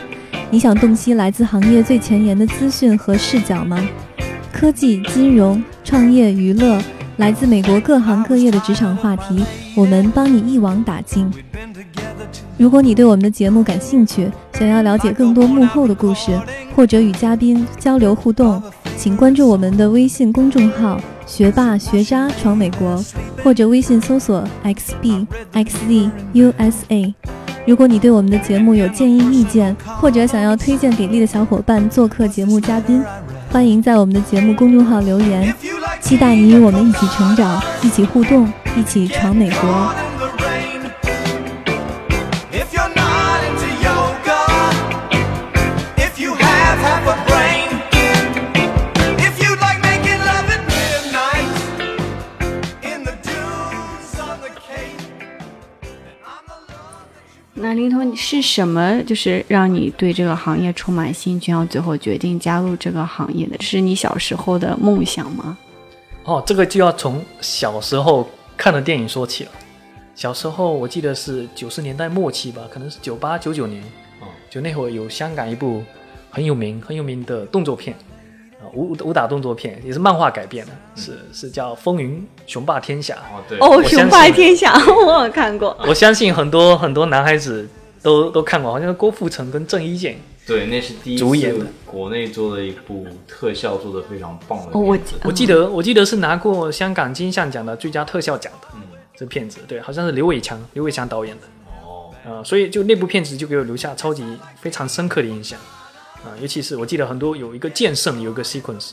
[0.50, 3.82] 你想洞悉来自行业最前沿的资讯和视角吗？
[4.52, 6.78] 科技、金融、创业、娱乐，
[7.16, 9.42] 来自美国各行各业的职场话题，
[9.74, 11.32] 我们帮你一网打尽。
[12.58, 16.38] 如果你对我们的节目感兴趣，想要了解更多幕后的故事，
[16.76, 18.62] 或者与嘉宾交流互动，
[18.98, 23.05] 请关注我们的微信公众号“学霸学渣闯美国”，
[23.45, 26.09] 或者微信搜索 “xbxzusa”。
[27.66, 33.05] 如果你对我们的节目有建议意见，或者想要推荐给力的小伙伴做客节目嘉宾，
[33.53, 35.55] 欢迎在我们的节目公众号留言。
[36.01, 40.07] 期待你与我们一起成长，一起互动，一起闯美国。
[57.61, 63.56] 那林彤是什么，就是让你对这个行业充满兴趣，然后最后决定加入这个行业的？
[63.61, 65.59] 是你小时候的梦想吗？
[66.24, 69.50] 哦，这个就要从小时候看的电影说起了。
[70.14, 73.82] 小时候我记得是九十年代末期吧，可能是九八九九年，
[74.20, 75.82] 哦就那会儿有香港一部
[76.30, 78.07] 很有名很有名的动作片，啊
[78.74, 83.14] 武武打动作片，也是漫画改编的，是是叫《风云雄霸天下》。
[83.18, 84.74] 哦，对，哦，雄霸天下，
[85.06, 85.76] 我有看过。
[85.86, 87.68] 我相信很多很多男孩子
[88.02, 90.18] 都都看过，好像是郭富城跟郑伊健。
[90.46, 98.68] 对，那是第一次主演的国内做的一部特效做的非常棒的哦，我片子我记得我记得是拿过香港金像奖的最佳特效奖的。
[98.74, 98.82] 嗯
[99.14, 101.42] 这片子对，好像是刘伟强刘伟强导演的。
[101.84, 104.24] 哦，啊、所以就那部片子就给我留下超级
[104.61, 105.59] 非常深刻的印象
[106.24, 108.90] 啊、尤其是我记得很多有一个剑圣有一个 sequence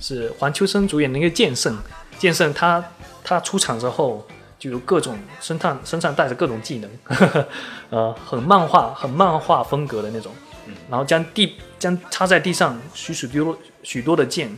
[0.00, 1.76] 是黄秋生主演的那个剑圣，
[2.18, 2.82] 剑圣他
[3.24, 4.26] 他出场之后
[4.58, 7.48] 就有各种身上身上带着各种技能呵呵，
[7.90, 10.32] 呃，很漫画很漫画风格的那种，
[10.88, 14.56] 然后将地将插在地上许许多许多的剑，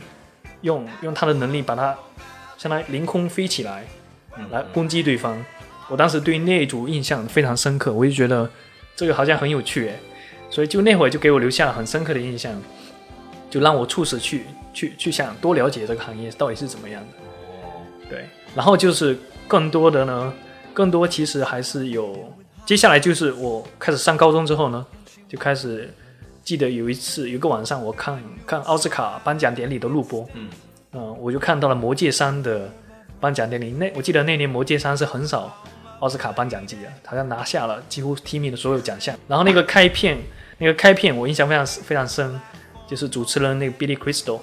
[0.61, 1.97] 用用他的能力把它
[2.57, 3.85] 相当于凌空飞起来，
[4.51, 5.43] 来攻击对方。
[5.89, 8.49] 我当时对那一组印象非常深刻，我就觉得
[8.95, 9.99] 这个好像很有趣诶，
[10.51, 12.53] 所以就那会儿就给我留下了很深刻的印象，
[13.49, 18.07] 就让我促使去去去想多了解这个行业到底是怎么样的。
[18.09, 20.33] 对，然后就是更多的呢，
[20.73, 22.31] 更多其实还是有，
[22.65, 24.85] 接下来就是我开始上高中之后呢，
[25.29, 25.91] 就开始
[26.43, 30.49] 记得有一次有个晚上我看看奥斯卡颁奖典礼的录播，嗯
[30.91, 32.69] 嗯，我就看到了《魔戒三》的
[33.21, 33.71] 颁奖典礼。
[33.71, 35.55] 那我记得那年《魔戒三》是很少
[35.99, 39.15] 奥斯卡颁奖季的，好像拿下了几乎提名的所有奖项。
[39.29, 40.17] 然后那个开片，
[40.61, 42.39] 那个开片我印象非常非常深，
[42.87, 44.39] 就是主持人那个 Billy Crystal，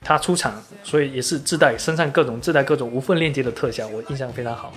[0.00, 4.72] 他出场，所以也是自带身上各种自带各种无缝链接的特效，我印象非常好。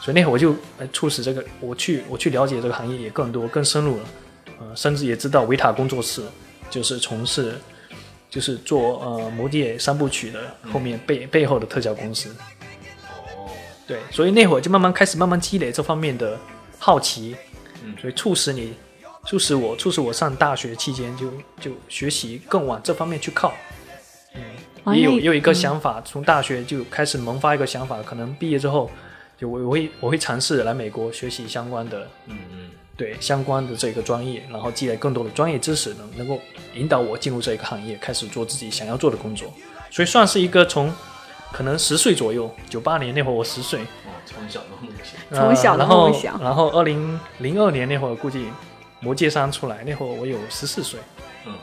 [0.00, 4.04] 所以那会儿我就呃促使这个我去我去了解这个行业也更多更深入了，
[4.58, 6.22] 呃，甚至也知道维塔工作室
[6.68, 7.54] 就是从事
[8.28, 10.40] 就是做呃《魔戒》三部曲的
[10.72, 12.34] 后面背、背后的特效公司。
[13.86, 16.36] 对，所以那会儿就慢慢开始慢慢积累这方面的
[16.80, 17.36] 好奇，
[17.84, 18.74] 嗯所以促使你，
[19.30, 23.54] 促使我，促使我上大学期间就就学习更往这方面去靠。
[24.34, 24.42] 嗯
[24.96, 28.90] 也有也有一个想法，从大学就开始萌发一个想法，可能毕业之后，
[29.38, 36.40] 就我我会我会尝试来美国学习相关的，嗯嗯，对相关的这个专业，然后积累更多的专业知识，能能够
[36.74, 39.52] 引导我进入这一个行业，开始做自己想要做的工作，
[39.92, 40.92] 所以算是一个从
[41.52, 48.38] 可能十岁左右，九八年那会儿我十岁，哇，从小的梦想，从小的呃然后梦想然后二零零二年那会儿，估计
[49.00, 51.00] 《魔戒三》出来，那会儿我有十四岁。
[51.46, 51.54] 嗯，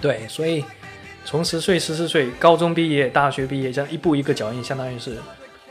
[0.00, 0.64] 对，所以
[1.24, 5.16] 从十岁、十四岁，高中毕业、大学毕业，这样一步一个脚印，相当于是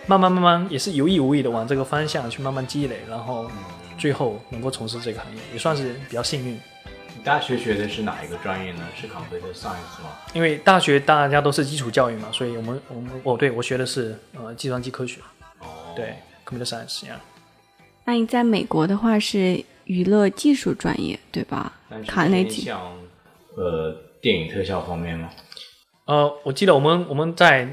[0.08, 3.52] 慢慢慢慢，也是有意无意的往这个方向去慢慢积累，然后
[3.98, 6.60] 最后能够从事这个行业，也算是比较幸运。
[7.18, 8.84] 你大学学的是哪一个专业呢？
[8.96, 10.16] 是 computer science 吗？
[10.34, 15.20] 因为大学大家都是基础教育嘛，所以我们我们哦，对我学的是呃计算机科学，
[15.60, 16.16] 哦，对
[16.46, 17.20] computer science 呀。
[18.06, 22.00] 那你在美国的话是娱乐技术专业对吧但？
[22.06, 22.62] 是卡内基。
[22.62, 22.80] 像
[23.56, 25.32] 呃电影特效方面吗？
[26.06, 27.68] 呃，我记得我们我们在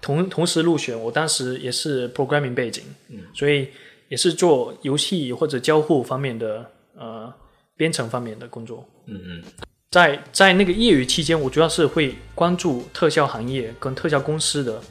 [0.00, 3.68] 同同时入选，我当时也是 programming 背景，嗯所以
[4.08, 7.32] 也是做游戏或者交互方面的呃
[7.76, 8.84] 编程方面的工作。
[9.06, 9.44] 嗯嗯，
[9.92, 14.82] 在在那个业余期间，我主要是会关注特效行业跟特效公司的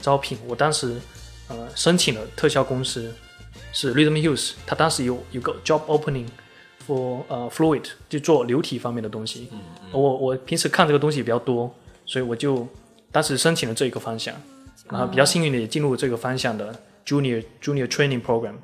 [0.00, 0.38] 招聘。
[0.46, 1.00] 我当时
[1.48, 3.12] 呃申请了特效公司
[3.72, 6.26] 是 Rhythm Hughes，他当时有有个 job opening
[6.86, 9.48] for 呃 Fluid，就做流体方面的东西。
[9.92, 11.74] 我我平时看这个东西比较多，
[12.06, 12.66] 所以我就
[13.12, 14.34] 当时申请了这一个方向，
[14.90, 16.74] 然后比较幸运的也进入这个方向的
[17.06, 18.54] Junior Junior Training Program。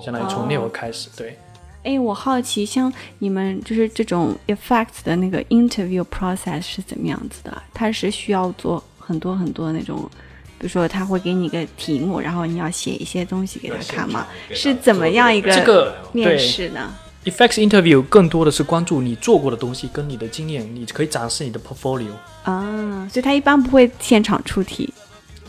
[0.00, 1.38] 相当于从那会儿开始，对。
[1.84, 7.62] 哎，我好奇，像你们就是这种 effects 的那个 interview process 是怎么样子的？
[7.72, 10.33] 它是需要做很多很多那种，比
[10.66, 14.26] 如说他会给你一个题目，然后你要写一些东西给他看嘛？
[14.50, 16.92] 是怎么样一个这个面试呢
[17.24, 22.12] ？Effects interview 更多的是关注你做过的东西跟你的经验，你可以展示你的 portfolio。
[22.42, 24.92] 啊，所以他一般不会现场出题。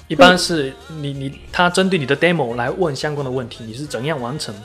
[0.07, 4.61] 一般是你你他针对你的 demo 来问相关的问题，你是怎样完成的？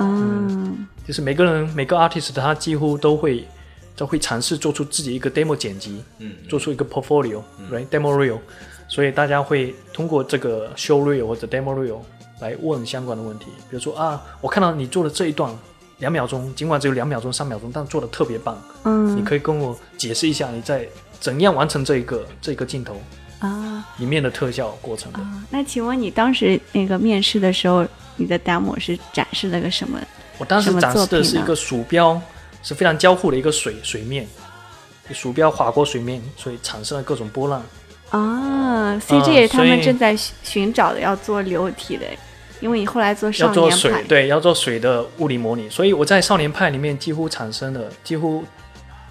[0.00, 3.46] 嗯就是每个人每个 artist 他几乎都会
[3.94, 8.38] 都会尝试做出自己一个 demo 剪辑，嗯做出一个 portfolio，right？demo reel，
[8.94, 11.98] 所以大家会通过这个 show reel 或者 demo reel
[12.38, 15.52] 来问相关的问题，比如说啊，我看到你做的这一段
[15.98, 20.86] 两秒钟，尽管只有两秒钟、三秒钟，但做的特别棒，嗯你嗯可以跟我解释一下你在
[21.18, 23.02] 怎样完成这一个这个镜头
[23.40, 25.18] 啊里面的特效过程的。
[25.18, 27.84] 啊，那请问你当时那个面试的时候，
[28.14, 29.98] 你的 demo 是展示了个什么？
[30.38, 32.22] 我当时展示的是一个鼠标，
[32.62, 34.24] 是非常交互的一个水水面，
[35.10, 37.60] 鼠标划过水面，所以产生了各种波浪。
[38.16, 42.06] 啊，所以这也是他们正在寻寻找的要做流体的，
[42.60, 48.44] 因为你后来做要少做水年派，对，要做水的物理模拟，所以我在少年派里面几乎产生的几乎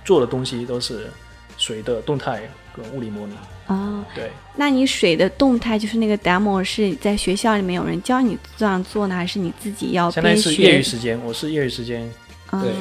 [0.06, 1.10] 做的东西都是
[1.58, 2.41] 水的动态
[2.74, 3.34] 跟物理模拟。
[3.66, 10.36] 啊，对，那你水的动态就是那个 demo 是在学校里面有人教你这样做呢，还是你自己要相当于？
[10.38, 12.10] 是业余时间，我是业余时间，
[12.47, 12.72] 啊对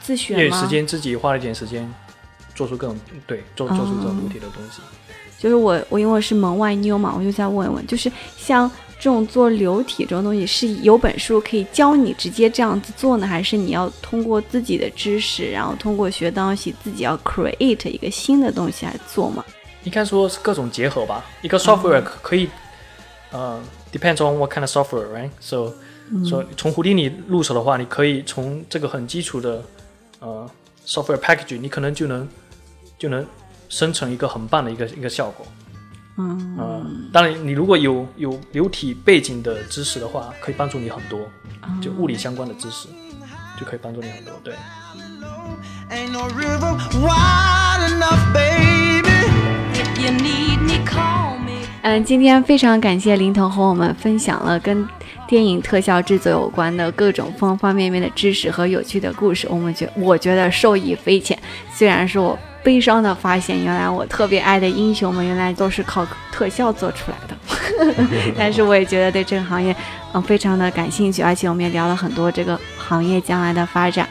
[0.00, 0.66] 自学吗业余时？
[0.66, 1.88] 间自己花了一点时间
[2.54, 4.80] 做出各种对做做出这种流体的东西。
[5.38, 19.44] 就是我我因为我是门外妞嘛，我就再问一问，就是像这种做流体这种东西，是有本书可以教你直接这样子做呢，还是你要通过自己的知识，然后通过学东西，自己要 create 一个新的东西来做嘛？
[19.84, 21.24] 应该说是各种结合吧。
[21.42, 22.48] 一个 software 可以，
[23.30, 23.62] 呃
[23.92, 25.72] ，depends on what kind of software，right？So，
[26.24, 29.62] 所以从胡迪尼入手的话，你可以从这个很基础的
[30.18, 30.50] 呃
[30.84, 32.28] software package，你可能就能
[32.98, 33.24] 就能
[33.68, 35.46] 生成一个很棒的一个一个效果。
[36.20, 41.20] 嗯嗯，当然，你如果有有流体背景的知识的话，可以帮助你很多，
[41.80, 42.88] 就物理相关的知识
[43.58, 44.34] 就可以帮助你很多。
[44.42, 44.54] 对。
[45.90, 49.08] Ain't no river wide enough, baby.
[49.74, 51.66] If you need me, call me.
[51.82, 54.86] 嗯，今天非常感谢林腾和我们分享了跟
[55.26, 61.38] 电影特效制作有关的各种方方面面的知识和有趣的故事，我们觉我觉得受益匪浅。
[61.72, 67.36] 虽然是我悲伤的发现，原来我特别爱的英雄们原来都是靠特效做出来的，
[68.36, 69.74] 但是我也觉得对这个行业
[70.12, 74.08] 嗯非常的感兴趣，而且我们也聊了很多这个行业将来的发展。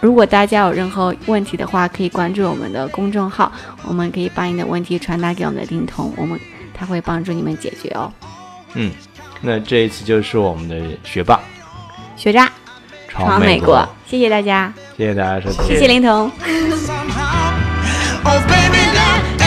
[0.00, 3.50] 如果大家有任何问题的话，可以关注我们的公众号，
[3.84, 6.38] 我们可以把你的问题传达给我们的林彤，我们
[6.72, 8.12] 他会帮助你们解决哦。
[8.74, 8.92] 嗯，
[9.40, 11.40] 那这一次就是我们的学霸
[12.16, 12.48] 学渣
[13.08, 16.30] 闯美国，谢谢大家，谢谢大家收听，谢谢林彤。
[18.24, 19.37] Oh baby, now